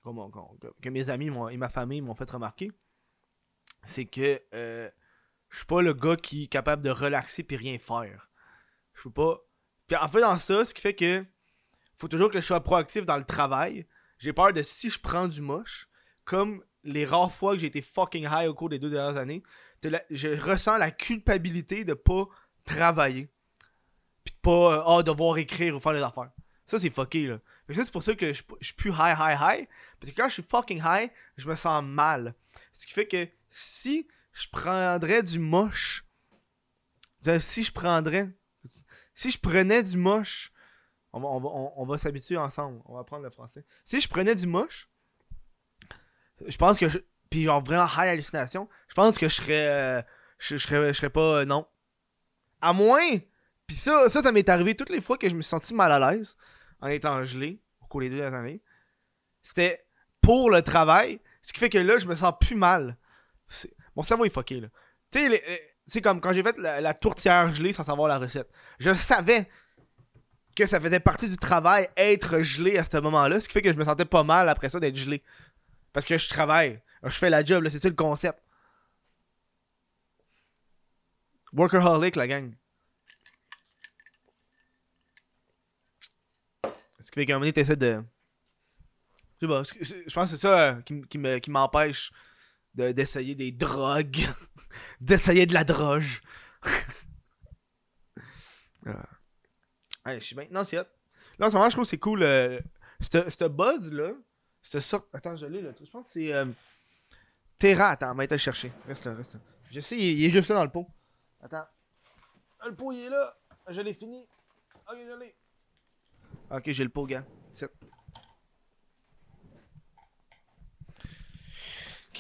que, 0.04 0.88
mes 0.88 1.10
amis 1.10 1.32
et 1.50 1.56
ma 1.56 1.68
famille 1.68 2.00
m'ont 2.00 2.14
fait 2.14 2.30
remarquer. 2.30 2.70
C'est 3.84 4.04
que 4.04 4.40
je 5.54 5.60
suis 5.60 5.66
pas 5.66 5.82
le 5.82 5.92
gars 5.92 6.16
qui 6.16 6.44
est 6.44 6.46
capable 6.48 6.82
de 6.82 6.90
relaxer 6.90 7.44
puis 7.44 7.56
rien 7.56 7.78
faire. 7.78 8.28
Je 8.92 9.04
peux 9.04 9.12
pas 9.12 9.38
Puis 9.86 9.96
en 9.96 10.08
faisant 10.08 10.36
ça, 10.36 10.64
ce 10.64 10.74
qui 10.74 10.82
fait 10.82 10.96
que 10.96 11.24
faut 11.96 12.08
toujours 12.08 12.28
que 12.28 12.40
je 12.40 12.44
sois 12.44 12.60
proactif 12.60 13.06
dans 13.06 13.16
le 13.16 13.24
travail. 13.24 13.86
J'ai 14.18 14.32
peur 14.32 14.52
de 14.52 14.62
si 14.62 14.90
je 14.90 14.98
prends 14.98 15.28
du 15.28 15.40
moche, 15.40 15.88
comme 16.24 16.64
les 16.82 17.04
rares 17.04 17.32
fois 17.32 17.52
que 17.52 17.60
j'ai 17.60 17.68
été 17.68 17.82
fucking 17.82 18.26
high 18.28 18.48
au 18.48 18.54
cours 18.54 18.68
des 18.68 18.80
deux 18.80 18.90
dernières 18.90 19.16
années, 19.16 19.44
je 20.10 20.40
ressens 20.40 20.76
la 20.78 20.90
culpabilité 20.90 21.84
de 21.84 21.94
pas 21.94 22.26
travailler. 22.64 23.30
Puis 24.24 24.34
de 24.34 24.40
pas 24.40 24.78
euh, 24.78 24.98
ah, 24.98 25.02
devoir 25.04 25.38
écrire 25.38 25.76
ou 25.76 25.78
faire 25.78 25.92
des 25.92 26.02
affaires. 26.02 26.32
Ça, 26.66 26.80
c'est 26.80 26.90
fucké, 26.90 27.28
là. 27.28 27.38
c'est 27.68 27.92
pour 27.92 28.02
ça 28.02 28.16
que 28.16 28.32
je, 28.32 28.42
je 28.60 28.66
suis 28.66 28.74
plus 28.74 28.90
high, 28.90 29.16
high, 29.16 29.38
high. 29.40 29.68
Parce 30.00 30.12
que 30.12 30.16
quand 30.16 30.28
je 30.28 30.34
suis 30.34 30.42
fucking 30.42 30.82
high, 30.84 31.12
je 31.36 31.46
me 31.46 31.54
sens 31.54 31.84
mal. 31.84 32.34
Ce 32.72 32.86
qui 32.86 32.92
fait 32.92 33.06
que 33.06 33.28
si 33.50 34.08
je 34.34 34.48
prendrais 34.50 35.22
du 35.22 35.38
moche, 35.38 36.04
si 37.38 37.62
je 37.62 37.72
prendrais, 37.72 38.28
si 39.14 39.30
je 39.30 39.38
prenais 39.38 39.82
du 39.82 39.96
moche, 39.96 40.52
on 41.12 41.20
va, 41.20 41.28
on 41.28 41.86
va, 41.86 41.96
s'habituer 41.96 42.36
ensemble. 42.36 42.82
On 42.86 42.96
va 42.96 43.04
prendre 43.04 43.22
le 43.22 43.30
français. 43.30 43.64
Si 43.84 44.00
je 44.00 44.08
prenais 44.08 44.34
du 44.34 44.48
moche, 44.48 44.90
je 46.44 46.56
pense 46.56 46.76
que 46.76 46.88
je, 46.88 46.98
puis 47.30 47.44
genre 47.44 47.62
vraiment 47.62 47.86
high 47.86 48.08
hallucination, 48.08 48.68
je 48.88 48.94
pense 48.94 49.16
que 49.16 49.28
je 49.28 49.34
serais, 49.34 49.68
euh, 49.68 50.02
je, 50.38 50.56
serais, 50.56 50.88
je 50.88 50.92
serais 50.92 51.10
pas, 51.10 51.40
euh, 51.40 51.44
non. 51.44 51.68
À 52.60 52.72
moins, 52.72 53.18
puis 53.68 53.76
ça, 53.76 54.08
ça, 54.10 54.22
ça 54.22 54.32
m'est 54.32 54.48
arrivé 54.48 54.74
toutes 54.74 54.90
les 54.90 55.00
fois 55.00 55.16
que 55.16 55.28
je 55.28 55.36
me 55.36 55.42
suis 55.42 55.50
senti 55.50 55.72
mal 55.72 55.92
à 55.92 56.12
l'aise 56.12 56.36
en 56.80 56.88
étant 56.88 57.24
gelé 57.24 57.62
au 57.80 57.86
cours 57.86 58.00
des 58.00 58.10
deux 58.10 58.22
années. 58.22 58.60
C'était 59.44 59.86
pour 60.20 60.50
le 60.50 60.62
travail, 60.62 61.20
ce 61.42 61.52
qui 61.52 61.60
fait 61.60 61.70
que 61.70 61.78
là, 61.78 61.98
je 61.98 62.06
me 62.06 62.16
sens 62.16 62.34
plus 62.40 62.56
mal. 62.56 62.98
Mon 63.96 64.02
cerveau 64.02 64.24
est 64.24 64.30
fucké, 64.30 64.60
là. 64.60 64.68
Tu 65.10 65.20
sais, 65.86 66.00
comme 66.00 66.20
quand 66.20 66.32
j'ai 66.32 66.42
fait 66.42 66.56
la, 66.58 66.94
tourtière 66.94 67.54
gelée 67.54 67.72
sans 67.72 67.84
savoir 67.84 68.08
la 68.08 68.18
recette. 68.18 68.50
Je 68.78 68.92
savais 68.92 69.48
que 70.56 70.66
ça 70.66 70.80
faisait 70.80 71.00
partie 71.00 71.28
du 71.28 71.36
travail 71.36 71.88
être 71.96 72.42
gelé 72.42 72.78
à 72.78 72.84
ce 72.84 72.96
moment-là, 72.98 73.40
ce 73.40 73.48
qui 73.48 73.52
fait 73.52 73.62
que 73.62 73.72
je 73.72 73.76
me 73.76 73.84
sentais 73.84 74.04
pas 74.04 74.24
mal 74.24 74.48
après 74.48 74.70
ça 74.70 74.80
d'être 74.80 74.96
gelé. 74.96 75.22
Parce 75.92 76.06
que 76.06 76.16
je 76.16 76.28
travaille, 76.28 76.80
je 77.02 77.10
fais 77.10 77.30
la 77.30 77.44
job, 77.44 77.66
c'est 77.68 77.80
ça 77.80 77.88
le 77.88 77.94
concept. 77.94 78.40
Workaholic, 81.52 82.16
la 82.16 82.26
gang. 82.26 82.52
Ce 87.00 87.10
qui 87.10 87.20
fait 87.20 87.26
qu'à 87.26 87.34
un 87.34 87.38
moment 87.38 87.50
donné, 87.50 87.76
de. 87.76 88.02
Je 89.40 89.46
pense 89.46 89.72
que 89.72 89.84
c'est 89.84 90.36
ça 90.36 90.58
euh, 90.58 91.38
qui, 91.38 91.50
m'empêche 91.50 92.10
d'essayer 92.74 93.34
des 93.34 93.52
drogues. 93.52 94.26
d'essayer 95.00 95.46
de 95.46 95.54
la 95.54 95.64
droge. 95.64 96.22
je 100.06 100.18
suis 100.18 100.36
maintenant, 100.36 100.64
c'est 100.64 100.76
Là, 101.38 101.46
en 101.46 101.50
ce 101.50 101.54
moment, 101.54 101.68
je 101.68 101.74
trouve 101.74 101.84
que 101.84 101.88
c'est 101.88 101.98
cool. 101.98 102.22
Euh, 102.22 102.60
ce 103.00 103.48
buzz-là, 103.48 104.12
cette 104.62 104.82
sorte. 104.82 105.08
Attends, 105.12 105.36
je 105.36 105.46
l'ai 105.46 105.62
là. 105.62 105.70
Je 105.78 105.90
pense 105.90 106.06
que 106.06 106.12
c'est. 106.12 106.32
Euh, 106.32 106.46
Terra, 107.58 107.90
attends, 107.90 108.14
va 108.14 108.26
le 108.26 108.36
chercher. 108.36 108.72
Reste 108.86 109.06
là, 109.06 109.14
reste 109.14 109.34
là. 109.34 109.40
Je 109.70 109.80
sais, 109.80 109.96
il, 109.96 110.24
est 110.24 110.30
juste 110.30 110.48
là 110.48 110.56
dans 110.56 110.64
le 110.64 110.70
pot. 110.70 110.86
Attends. 111.40 111.66
Ah, 112.60 112.68
le 112.68 112.74
pot, 112.74 112.92
il 112.92 113.00
est 113.00 113.08
là. 113.08 113.36
Je 113.68 113.80
l'ai 113.80 113.94
fini. 113.94 114.26
Ok, 114.88 114.96
je 114.96 115.18
l'ai. 115.18 115.34
Ok, 116.50 116.70
j'ai 116.70 116.84
le 116.84 116.90
pot, 116.90 117.06
gars. 117.06 117.24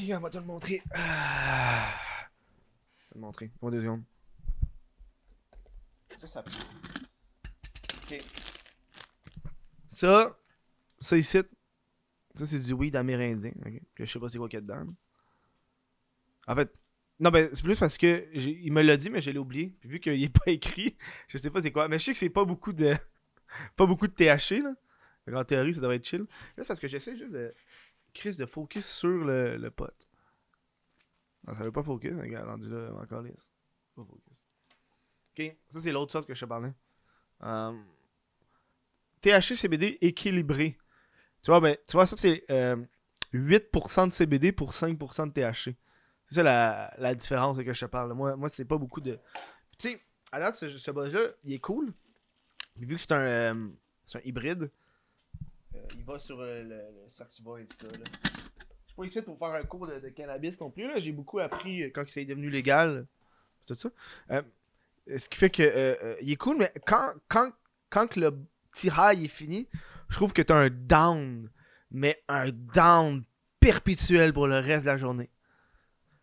On 0.00 0.20
va 0.20 0.30
te 0.30 0.38
le 0.38 0.44
montrer? 0.44 0.82
Ah. 0.94 1.94
Je 2.96 3.04
vais 3.04 3.08
te 3.10 3.14
le 3.14 3.20
montrer. 3.20 3.50
Pour 3.60 3.70
deux 3.70 3.80
secondes. 3.80 4.02
Ça, 6.20 6.26
ça. 6.26 6.44
Ok. 8.02 8.22
Ça, 9.90 10.36
ça 10.98 11.16
ici, 11.16 11.38
ça 12.34 12.46
c'est 12.46 12.58
du 12.58 12.72
weed 12.72 12.96
amérindien. 12.96 13.52
ok? 13.64 13.80
Je 13.98 14.04
sais 14.06 14.18
pas 14.18 14.28
c'est 14.28 14.38
quoi 14.38 14.48
qu'il 14.48 14.56
y 14.56 14.58
a 14.58 14.62
dedans. 14.62 14.94
En 16.46 16.56
fait, 16.56 16.72
non, 17.20 17.30
ben, 17.30 17.48
c'est 17.52 17.62
plus 17.62 17.78
parce 17.78 17.96
que 17.96 18.28
il 18.34 18.72
me 18.72 18.82
l'a 18.82 18.96
dit, 18.96 19.10
mais 19.10 19.20
je 19.20 19.30
l'ai 19.30 19.38
oublié. 19.38 19.76
Puis 19.80 19.88
vu 19.88 20.00
qu'il 20.00 20.22
est 20.22 20.36
pas 20.36 20.50
écrit, 20.50 20.96
je 21.28 21.38
sais 21.38 21.50
pas 21.50 21.60
c'est 21.60 21.70
quoi. 21.70 21.88
Mais 21.88 21.98
je 21.98 22.04
sais 22.06 22.12
que 22.12 22.18
c'est 22.18 22.30
pas 22.30 22.44
beaucoup 22.44 22.72
de. 22.72 22.94
pas 23.76 23.86
beaucoup 23.86 24.08
de 24.08 24.12
THC, 24.12 24.62
là. 24.62 24.74
En 25.32 25.44
théorie, 25.44 25.72
ça 25.72 25.80
devrait 25.80 25.96
être 25.96 26.06
chill. 26.06 26.26
Là, 26.56 26.64
parce 26.66 26.80
que 26.80 26.88
j'essaie 26.88 27.16
juste 27.16 27.32
de. 27.32 27.54
Chris, 28.14 28.36
de 28.36 28.46
focus 28.46 28.86
sur 28.86 29.24
le, 29.24 29.56
le 29.56 29.70
pote. 29.70 30.08
Non, 31.46 31.54
ça 31.54 31.64
veut 31.64 31.72
pas 31.72 31.82
focus, 31.82 32.18
regarde, 32.18 32.48
rendu 32.48 32.70
là, 32.70 32.90
encore 32.94 33.22
lisse. 33.22 33.52
Pas 33.94 34.04
focus. 34.04 34.44
Ok, 35.32 35.56
ça 35.72 35.80
c'est 35.80 35.92
l'autre 35.92 36.12
sorte 36.12 36.26
que 36.26 36.34
je 36.34 36.40
te 36.40 36.46
parlais. 36.46 36.72
Um, 37.40 37.84
THC 39.20 39.56
CBD 39.56 39.98
équilibré. 40.00 40.78
Tu 41.42 41.50
vois, 41.50 41.60
ben, 41.60 41.76
tu 41.86 41.92
vois, 41.92 42.06
ça 42.06 42.16
c'est 42.16 42.44
8% 42.48 42.50
euh, 42.50 44.06
de 44.06 44.12
CBD 44.12 44.52
pour 44.52 44.72
5% 44.72 45.32
de 45.32 45.32
THC. 45.32 45.76
C'est 46.28 46.36
ça 46.36 46.42
la, 46.96 47.14
différence 47.14 47.58
que 47.58 47.72
je 47.72 47.80
te 47.80 47.90
parle. 47.90 48.14
Moi, 48.14 48.36
moi 48.36 48.48
c'est 48.48 48.64
pas 48.64 48.78
beaucoup 48.78 49.00
de. 49.00 49.18
Tu 49.78 49.90
sais, 49.90 50.02
date, 50.32 50.54
ce, 50.54 50.68
ce 50.68 50.90
buzz-là, 50.90 51.20
il 51.42 51.52
est 51.52 51.58
cool. 51.58 51.92
Vu 52.76 52.96
que 52.96 53.00
c'est 53.00 53.12
un, 53.12 53.20
euh, 53.20 53.68
un 54.14 54.20
hybride, 54.24 54.62
euh, 54.62 54.68
il 55.96 56.04
va 56.04 56.18
sur 56.18 56.40
le, 56.40 56.62
le 56.62 56.80
Sativa 57.08 57.52
Indica. 57.56 57.86
Là. 57.86 58.04
Je 58.04 58.88
suis 58.88 58.96
pas 58.96 59.04
ici 59.04 59.22
pour 59.22 59.38
faire 59.38 59.52
un 59.52 59.62
cours 59.62 59.86
de, 59.86 60.08
cannabis 60.10 60.60
non 60.60 60.70
plus. 60.70 60.88
J'ai 60.96 61.12
beaucoup 61.12 61.38
appris 61.38 61.90
quand 61.92 62.04
c'est 62.08 62.24
devenu 62.24 62.48
légal. 62.48 63.06
Tout 63.66 63.74
ça. 63.74 63.90
Euh, 64.30 64.42
ce 65.16 65.28
qui 65.28 65.38
fait 65.38 65.50
que 65.50 66.18
il 66.22 66.30
est 66.32 66.36
cool, 66.36 66.58
mais 66.58 66.72
quand, 66.86 67.12
quand, 67.28 67.52
quand 67.90 68.16
le 68.16 68.30
petit 68.72 68.88
high 68.88 69.24
est 69.24 69.28
fini, 69.28 69.68
je 70.08 70.16
trouve 70.16 70.32
que 70.32 70.42
t'as 70.42 70.56
un 70.56 70.70
down. 70.70 71.50
Mais 71.90 72.22
un 72.28 72.50
down 72.50 73.24
perpétuel 73.60 74.32
pour 74.32 74.46
le 74.46 74.58
reste 74.58 74.82
de 74.82 74.88
la 74.88 74.96
journée. 74.96 75.30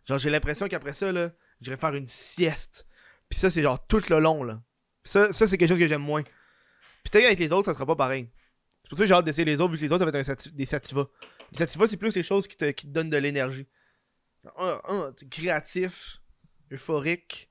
Genre, 0.05 0.17
j'ai 0.17 0.29
l'impression 0.29 0.67
qu'après 0.67 0.93
ça, 0.93 1.11
là, 1.11 1.31
j'irai 1.61 1.77
faire 1.77 1.95
une 1.95 2.07
sieste. 2.07 2.87
Puis 3.29 3.39
ça, 3.39 3.49
c'est 3.49 3.61
genre 3.61 3.85
tout 3.87 4.01
le 4.09 4.19
long, 4.19 4.43
là. 4.43 4.61
Ça, 5.03 5.33
ça 5.33 5.47
c'est 5.47 5.57
quelque 5.57 5.69
chose 5.69 5.79
que 5.79 5.87
j'aime 5.87 6.01
moins. 6.01 6.23
Puis 6.23 7.11
peut-être 7.11 7.25
avec 7.25 7.39
les 7.39 7.51
autres, 7.51 7.65
ça 7.65 7.73
sera 7.73 7.85
pas 7.85 7.95
pareil. 7.95 8.29
Pour 8.91 8.98
ça 8.98 9.05
que 9.05 9.07
j'ai 9.07 9.13
hâte 9.13 9.24
d'essayer 9.24 9.45
les 9.45 9.62
autres, 9.62 9.71
vu 9.71 9.77
que 9.77 9.83
les 9.83 9.91
autres, 9.93 10.03
ça 10.03 10.12
va 10.12 10.33
être 10.33 10.50
des 10.53 10.65
sativa. 10.65 11.07
Les 11.53 11.57
sativa, 11.60 11.88
c'est 11.88 11.95
plus 11.95 12.13
les 12.13 12.24
choses 12.24 12.45
qui 12.45 12.57
te, 12.57 12.71
qui 12.71 12.88
donnent 12.88 13.10
de 13.10 13.15
l'énergie. 13.15 13.65
Un, 14.57 14.81
un 14.83 15.13
créatif, 15.29 16.21
euphorique, 16.74 17.50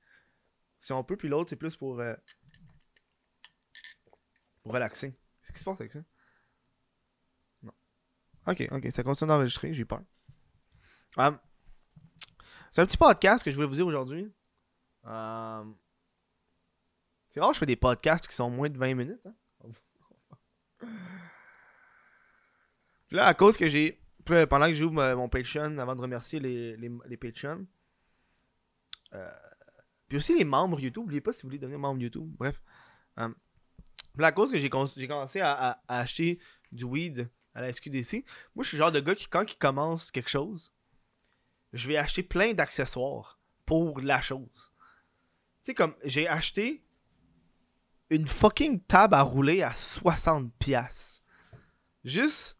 si 0.79 0.93
on 0.93 1.03
peut, 1.03 1.17
puis 1.17 1.29
l'autre, 1.29 1.49
c'est 1.49 1.55
plus 1.55 1.75
pour, 1.75 1.99
euh, 1.99 2.13
pour 4.61 4.73
relaxer. 4.73 5.17
Qu'est-ce 5.41 5.53
qui 5.53 5.57
se 5.57 5.63
passe 5.63 5.81
avec 5.81 5.91
ça? 5.93 6.03
Non. 7.63 7.73
Ok, 8.45 8.67
ok, 8.69 8.91
ça 8.91 9.01
continue 9.01 9.29
d'enregistrer, 9.29 9.73
j'ai 9.73 9.85
peur. 9.85 10.03
Um, 11.17 11.39
c'est 12.69 12.81
un 12.81 12.85
petit 12.85 12.97
podcast 12.97 13.43
que 13.43 13.49
je 13.49 13.55
voulais 13.55 13.67
vous 13.67 13.73
dire 13.73 13.87
aujourd'hui. 13.87 14.31
Euh, 15.07 15.63
c'est 17.31 17.39
rare, 17.39 17.51
je 17.55 17.57
fais 17.57 17.65
des 17.65 17.77
podcasts 17.77 18.27
qui 18.27 18.35
sont 18.35 18.51
moins 18.51 18.69
de 18.69 18.77
20 18.77 18.93
minutes. 18.93 19.25
Hein? 19.25 19.71
là, 23.11 23.25
à 23.25 23.33
cause 23.33 23.57
que 23.57 23.67
j'ai. 23.67 23.99
Pendant 24.25 24.67
que 24.67 24.73
j'ouvre 24.75 25.15
mon 25.15 25.27
Patreon, 25.29 25.79
avant 25.79 25.95
de 25.95 26.01
remercier 26.01 26.39
les, 26.39 26.77
les, 26.77 26.91
les 27.07 27.17
Patreons. 27.17 27.65
Euh, 29.13 29.31
puis 30.07 30.17
aussi 30.17 30.37
les 30.37 30.45
membres 30.45 30.79
YouTube. 30.79 31.03
N'oubliez 31.03 31.21
pas 31.21 31.33
si 31.33 31.41
vous 31.41 31.47
voulez 31.47 31.57
devenir 31.57 31.79
membre 31.79 32.01
YouTube. 32.01 32.29
Bref. 32.37 32.61
Euh, 33.17 33.29
là, 34.17 34.27
à 34.27 34.31
cause 34.31 34.51
que 34.51 34.57
j'ai 34.57 34.69
commencé 34.69 35.39
à, 35.41 35.81
à, 35.87 35.99
acheter 35.99 36.39
du 36.71 36.83
weed 36.83 37.29
à 37.53 37.61
la 37.61 37.73
SQDC, 37.73 38.23
moi 38.55 38.63
je 38.63 38.69
suis 38.69 38.77
le 38.77 38.83
genre 38.83 38.91
de 38.91 38.99
gars 38.99 39.15
qui, 39.15 39.27
quand 39.27 39.43
il 39.51 39.57
commence 39.57 40.11
quelque 40.11 40.29
chose, 40.29 40.73
je 41.73 41.87
vais 41.87 41.97
acheter 41.97 42.23
plein 42.23 42.53
d'accessoires 42.53 43.39
pour 43.65 43.99
la 43.99 44.21
chose. 44.21 44.71
Tu 45.63 45.71
sais, 45.71 45.73
comme 45.73 45.95
j'ai 46.03 46.27
acheté 46.27 46.83
une 48.09 48.27
fucking 48.27 48.81
table 48.81 49.15
à 49.15 49.21
rouler 49.21 49.63
à 49.63 49.73
60 49.73 50.53
pièces. 50.59 51.23
Juste 52.03 52.57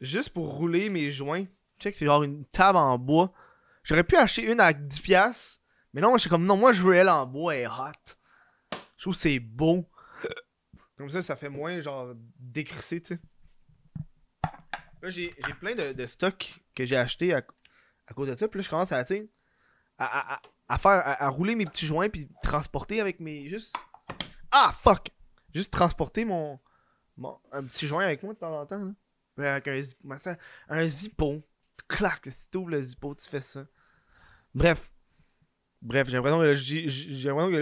juste 0.00 0.30
pour 0.30 0.54
rouler 0.54 0.90
mes 0.90 1.10
joints. 1.10 1.44
Que 1.78 1.90
c'est 1.94 2.04
genre 2.04 2.22
une 2.22 2.44
table 2.46 2.76
en 2.76 2.98
bois. 2.98 3.32
J'aurais 3.82 4.04
pu 4.04 4.16
acheter 4.16 4.50
une 4.50 4.60
à 4.60 4.72
10 4.74 5.00
pièces, 5.00 5.60
mais 5.94 6.02
non, 6.02 6.08
moi 6.08 6.18
je 6.18 6.22
suis 6.22 6.30
comme 6.30 6.44
non, 6.44 6.56
moi 6.56 6.72
je 6.72 6.82
veux 6.82 6.94
elle 6.94 7.08
en 7.08 7.26
bois 7.26 7.56
et 7.56 7.66
hot. 7.66 8.18
Je 8.96 9.04
trouve 9.04 9.14
que 9.14 9.20
c'est 9.20 9.38
beau. 9.38 9.88
Comme 10.98 11.08
ça, 11.08 11.22
ça 11.22 11.36
fait 11.36 11.48
moins 11.48 11.80
genre 11.80 12.12
décrissé, 12.38 13.00
tu 13.00 13.14
sais. 13.14 13.20
Là, 15.02 15.08
j'ai 15.08 15.32
plein 15.58 15.74
de, 15.74 15.94
de 15.94 16.06
stocks 16.06 16.60
que 16.74 16.84
j'ai 16.84 16.96
acheté 16.96 17.32
à, 17.32 17.42
à 18.06 18.12
cause 18.12 18.28
de 18.28 18.36
ça. 18.36 18.48
Puis 18.48 18.58
là, 18.58 18.62
je 18.62 18.68
commence 18.68 18.92
à, 18.92 18.98
à, 18.98 20.34
à, 20.34 20.42
à, 20.68 20.78
faire, 20.78 21.02
à, 21.04 21.28
rouler 21.30 21.54
mes 21.54 21.64
petits 21.64 21.86
joints, 21.86 22.10
puis 22.10 22.28
transporter 22.42 23.00
avec 23.00 23.20
mes. 23.20 23.48
Juste. 23.48 23.74
Ah, 24.50 24.72
fuck! 24.76 25.10
Juste 25.54 25.72
transporter 25.72 26.26
mon. 26.26 26.60
mon 27.16 27.40
un 27.52 27.64
petit 27.64 27.86
joint 27.86 28.04
avec 28.04 28.22
moi 28.22 28.34
de 28.34 28.38
temps 28.38 28.60
en 28.60 28.66
temps. 28.66 28.84
Là. 28.84 28.92
Avec 29.46 29.68
un, 30.68 30.86
zippo. 30.86 31.42
Clac, 31.88 32.26
si 32.28 32.48
tu 32.50 32.58
ouvres 32.58 32.70
le 32.70 32.82
zippo, 32.82 33.14
tu 33.14 33.28
fais 33.28 33.40
ça. 33.40 33.66
Bref. 34.54 34.90
Bref, 35.82 36.08
j'ai 36.08 36.14
l'impression 36.14 36.38
que 36.38 36.44
là, 36.44 36.54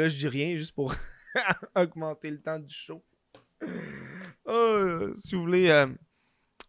je 0.09 0.17
dis, 0.17 0.29
rien 0.29 0.57
juste 0.57 0.75
pour. 0.75 0.95
augmenter 1.75 2.31
le 2.31 2.41
temps 2.41 2.59
du 2.59 2.75
show. 2.75 3.05
Oh, 4.45 5.11
si 5.15 5.35
vous 5.35 5.43
voulez 5.43 5.69
euh, 5.69 5.87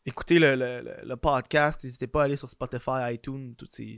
écouter 0.05 0.39
le, 0.39 0.55
le, 0.55 0.95
le, 1.03 1.15
podcast, 1.15 1.83
n'hésitez 1.83 2.07
pas 2.07 2.21
à 2.21 2.25
aller 2.25 2.35
sur 2.35 2.49
Spotify, 2.49 3.13
iTunes, 3.13 3.55
toutes 3.55 3.73
ces, 3.73 3.97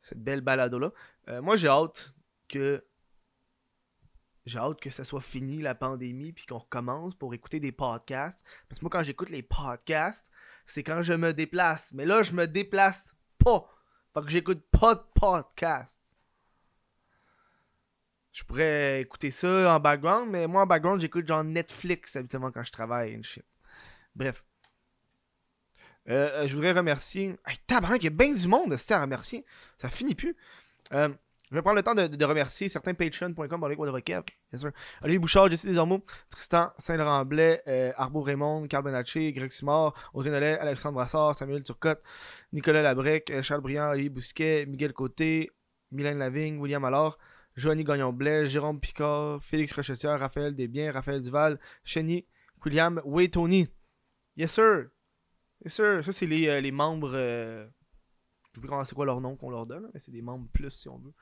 cette 0.00 0.22
belle 0.22 0.40
balado-là. 0.40 0.92
Euh, 1.28 1.42
moi, 1.42 1.56
j'ai 1.56 1.68
hâte 1.68 2.14
que. 2.48 2.84
J'ai 4.48 4.58
hâte 4.58 4.80
que 4.80 4.90
ça 4.90 5.04
soit 5.04 5.20
fini 5.20 5.60
la 5.60 5.74
pandémie 5.74 6.32
puis 6.32 6.46
qu'on 6.46 6.58
recommence 6.58 7.14
pour 7.14 7.34
écouter 7.34 7.60
des 7.60 7.70
podcasts. 7.70 8.42
Parce 8.68 8.78
que 8.78 8.84
moi, 8.84 8.90
quand 8.90 9.02
j'écoute 9.02 9.28
les 9.28 9.42
podcasts, 9.42 10.30
c'est 10.64 10.82
quand 10.82 11.02
je 11.02 11.12
me 11.12 11.32
déplace. 11.32 11.92
Mais 11.92 12.06
là, 12.06 12.22
je 12.22 12.32
me 12.32 12.46
déplace 12.46 13.14
pas. 13.38 13.70
Fait 14.14 14.22
que 14.22 14.30
j'écoute 14.30 14.64
pas 14.70 14.94
de 14.94 15.02
podcast. 15.14 16.00
Je 18.32 18.42
pourrais 18.44 19.02
écouter 19.02 19.30
ça 19.30 19.74
en 19.74 19.80
background, 19.80 20.30
mais 20.30 20.46
moi 20.46 20.62
en 20.62 20.66
background, 20.66 21.00
j'écoute 21.00 21.26
genre 21.26 21.44
Netflix 21.44 22.16
habituellement 22.16 22.50
quand 22.50 22.62
je 22.62 22.72
travaille 22.72 23.12
et 23.12 23.22
shit. 23.22 23.44
Bref. 24.14 24.44
Euh, 26.08 26.30
euh, 26.30 26.46
je 26.46 26.54
voudrais 26.54 26.72
remercier. 26.72 27.36
Hey, 27.44 27.58
tabarnak, 27.66 28.02
il 28.02 28.04
y 28.04 28.06
a 28.06 28.10
bien 28.10 28.32
du 28.32 28.48
monde 28.48 28.72
à 28.72 29.00
remercier. 29.00 29.44
Ça 29.76 29.90
finit 29.90 30.14
plus. 30.14 30.36
Euh, 30.92 31.10
je 31.50 31.54
vais 31.54 31.62
prendre 31.62 31.76
le 31.76 31.82
temps 31.82 31.94
de, 31.94 32.24
remercier 32.24 32.68
certains 32.68 32.94
patreon.com 32.94 33.34
pour 33.34 33.68
les 33.68 33.76
de 33.76 34.00
Bien 34.00 34.22
sûr. 34.58 34.70
Olivier 35.02 35.18
Bouchard, 35.18 35.50
Jesse 35.50 35.66
Desormeaux, 35.66 36.04
Tristan 36.28 36.72
Saint-Laurent-Blais, 36.76 37.62
euh, 37.66 37.92
Arbo 37.96 38.20
Raymond, 38.20 38.66
Carl 38.68 38.84
Benacci, 38.84 39.32
Greg 39.32 39.50
Simard, 39.50 39.94
Audrey 40.12 40.30
Nollet, 40.30 40.58
Alexandre 40.58 40.94
Brassard, 40.94 41.34
Samuel 41.34 41.62
Turcotte, 41.62 42.02
Nicolas 42.52 42.82
Labrec, 42.82 43.32
Charles 43.42 43.62
Briand, 43.62 43.90
Olivier 43.90 44.10
Bousquet, 44.10 44.66
Miguel 44.66 44.92
Côté, 44.92 45.50
Mylène 45.90 46.18
Lavigne, 46.18 46.58
William 46.58 46.84
Allard, 46.84 47.18
Joanie 47.56 47.84
Gagnon-Blais, 47.84 48.46
Jérôme 48.46 48.78
Picard, 48.78 49.42
Félix 49.42 49.72
Rochetière, 49.72 50.18
Raphaël 50.20 50.54
Desbiens, 50.54 50.92
Raphaël 50.92 51.20
Duval, 51.20 51.58
Chenny, 51.82 52.26
William 52.64 53.00
Way 53.04 53.28
Tony. 53.30 53.68
Yes 54.36 54.52
sir! 54.52 54.88
Yes 55.64 55.74
sir! 55.74 56.04
Ça, 56.04 56.12
c'est 56.12 56.26
les, 56.26 56.48
euh, 56.48 56.72
membres. 56.72 57.12
Euh... 57.14 57.66
Je 58.58 58.66
sais 58.66 58.68
plus 58.68 58.84
c'est 58.84 58.94
quoi 58.94 59.06
leur 59.06 59.20
nom 59.20 59.36
qu'on 59.36 59.50
leur 59.50 59.66
donne, 59.66 59.90
mais 59.92 60.00
c'est 60.00 60.10
des 60.10 60.22
membres 60.22 60.46
plus 60.52 60.70
si 60.70 60.88
on 60.88 60.98
veut. 60.98 61.12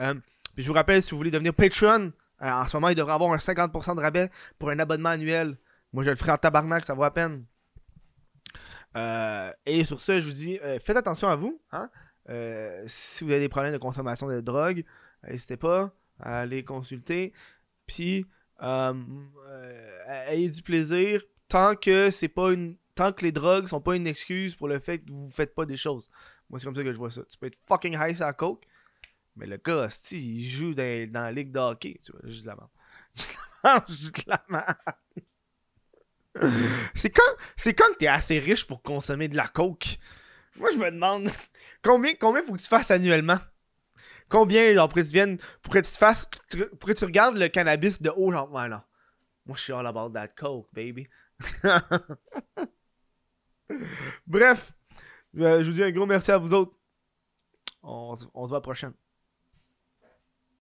Euh, 0.00 0.14
puis 0.54 0.62
je 0.62 0.68
vous 0.68 0.74
rappelle, 0.74 1.02
si 1.02 1.10
vous 1.10 1.16
voulez 1.16 1.30
devenir 1.30 1.54
Patreon, 1.54 2.12
euh, 2.42 2.50
en 2.50 2.66
ce 2.66 2.76
moment, 2.76 2.88
il 2.88 2.94
devrait 2.94 3.14
avoir 3.14 3.32
un 3.32 3.38
50% 3.38 3.96
de 3.96 4.00
rabais 4.00 4.30
pour 4.58 4.70
un 4.70 4.78
abonnement 4.78 5.10
annuel. 5.10 5.56
Moi, 5.92 6.04
je 6.04 6.10
le 6.10 6.16
ferai 6.16 6.32
en 6.32 6.38
tabarnak, 6.38 6.84
ça 6.84 6.94
vaut 6.94 7.04
à 7.04 7.12
peine. 7.12 7.44
et 9.66 9.84
sur 9.84 10.00
ce, 10.00 10.20
je 10.20 10.26
vous 10.26 10.34
dis, 10.34 10.58
faites 10.80 10.96
attention 10.96 11.28
à 11.28 11.36
vous. 11.36 11.60
Hein? 11.72 11.90
si 12.86 13.22
vous 13.22 13.30
avez 13.30 13.40
des 13.40 13.48
problèmes 13.48 13.72
de 13.72 13.78
consommation 13.78 14.28
de 14.28 14.40
drogue, 14.40 14.84
N'hésitez 15.28 15.56
pas 15.56 15.94
à 16.20 16.40
aller 16.40 16.64
consulter. 16.64 17.32
Puis, 17.86 18.26
euh, 18.62 18.94
euh, 19.48 20.26
ayez 20.28 20.48
du 20.48 20.62
plaisir 20.62 21.22
tant 21.48 21.74
que 21.74 22.10
c'est 22.10 22.28
pas 22.28 22.52
une 22.52 22.76
tant 22.94 23.12
que 23.12 23.24
les 23.24 23.32
drogues 23.32 23.66
sont 23.66 23.80
pas 23.80 23.96
une 23.96 24.06
excuse 24.06 24.54
pour 24.54 24.68
le 24.68 24.78
fait 24.78 25.00
que 25.00 25.10
vous 25.10 25.30
faites 25.30 25.54
pas 25.54 25.66
des 25.66 25.76
choses. 25.76 26.08
Moi, 26.54 26.60
c'est 26.60 26.66
comme 26.66 26.76
ça 26.76 26.84
que 26.84 26.92
je 26.92 26.96
vois 26.96 27.10
ça. 27.10 27.24
Tu 27.24 27.36
peux 27.36 27.48
être 27.48 27.58
fucking 27.66 27.98
high 27.98 28.16
la 28.16 28.32
coke, 28.32 28.64
mais 29.34 29.44
le 29.44 29.56
gars, 29.56 29.90
si 29.90 30.36
il 30.36 30.48
joue 30.48 30.72
dans, 30.72 31.10
dans 31.10 31.22
la 31.22 31.32
ligue 31.32 31.50
de 31.50 31.58
hockey, 31.58 31.98
tu 32.00 32.12
vois, 32.12 32.20
juste 32.26 32.44
de 32.44 32.46
la 32.46 32.54
merde. 32.54 32.70
juste 33.88 34.24
de 34.24 34.30
la 34.30 34.44
merde. 34.48 34.76
c'est 36.94 37.10
quand, 37.10 37.22
c'est 37.56 37.74
quand 37.74 37.92
que 37.94 37.96
t'es 37.96 38.06
assez 38.06 38.38
riche 38.38 38.68
pour 38.68 38.82
consommer 38.82 39.26
de 39.26 39.34
la 39.34 39.48
coke? 39.48 39.98
Moi, 40.54 40.70
je 40.70 40.78
me 40.78 40.92
demande 40.92 41.28
combien, 41.82 42.14
combien 42.14 42.44
faut 42.44 42.52
que 42.52 42.60
tu 42.60 42.68
fasses 42.68 42.92
annuellement? 42.92 43.40
Combien, 44.28 44.72
genre, 44.74 44.88
pour 44.88 44.98
que 44.98 45.04
tu 45.04 45.12
viennes, 45.12 45.38
pour 45.60 45.74
que 45.74 45.80
tu 45.80 45.90
fasses, 45.90 46.28
pour 46.78 46.88
que 46.88 46.92
tu 46.92 47.04
regardes 47.04 47.36
le 47.36 47.48
cannabis 47.48 48.00
de 48.00 48.10
haut, 48.10 48.30
genre, 48.30 48.52
ouais. 48.52 48.68
Moi, 48.68 49.56
je 49.56 49.60
suis 49.60 49.72
all 49.72 49.88
about 49.88 50.10
that 50.10 50.28
coke, 50.28 50.68
baby. 50.72 51.08
Bref, 54.28 54.72
je 55.34 55.66
vous 55.66 55.72
dis 55.72 55.82
un 55.82 55.90
gros 55.90 56.06
merci 56.06 56.30
à 56.30 56.38
vous 56.38 56.54
autres. 56.54 56.74
On, 57.82 58.16
se 58.16 58.26
voit 58.48 58.62
à. 58.62 58.92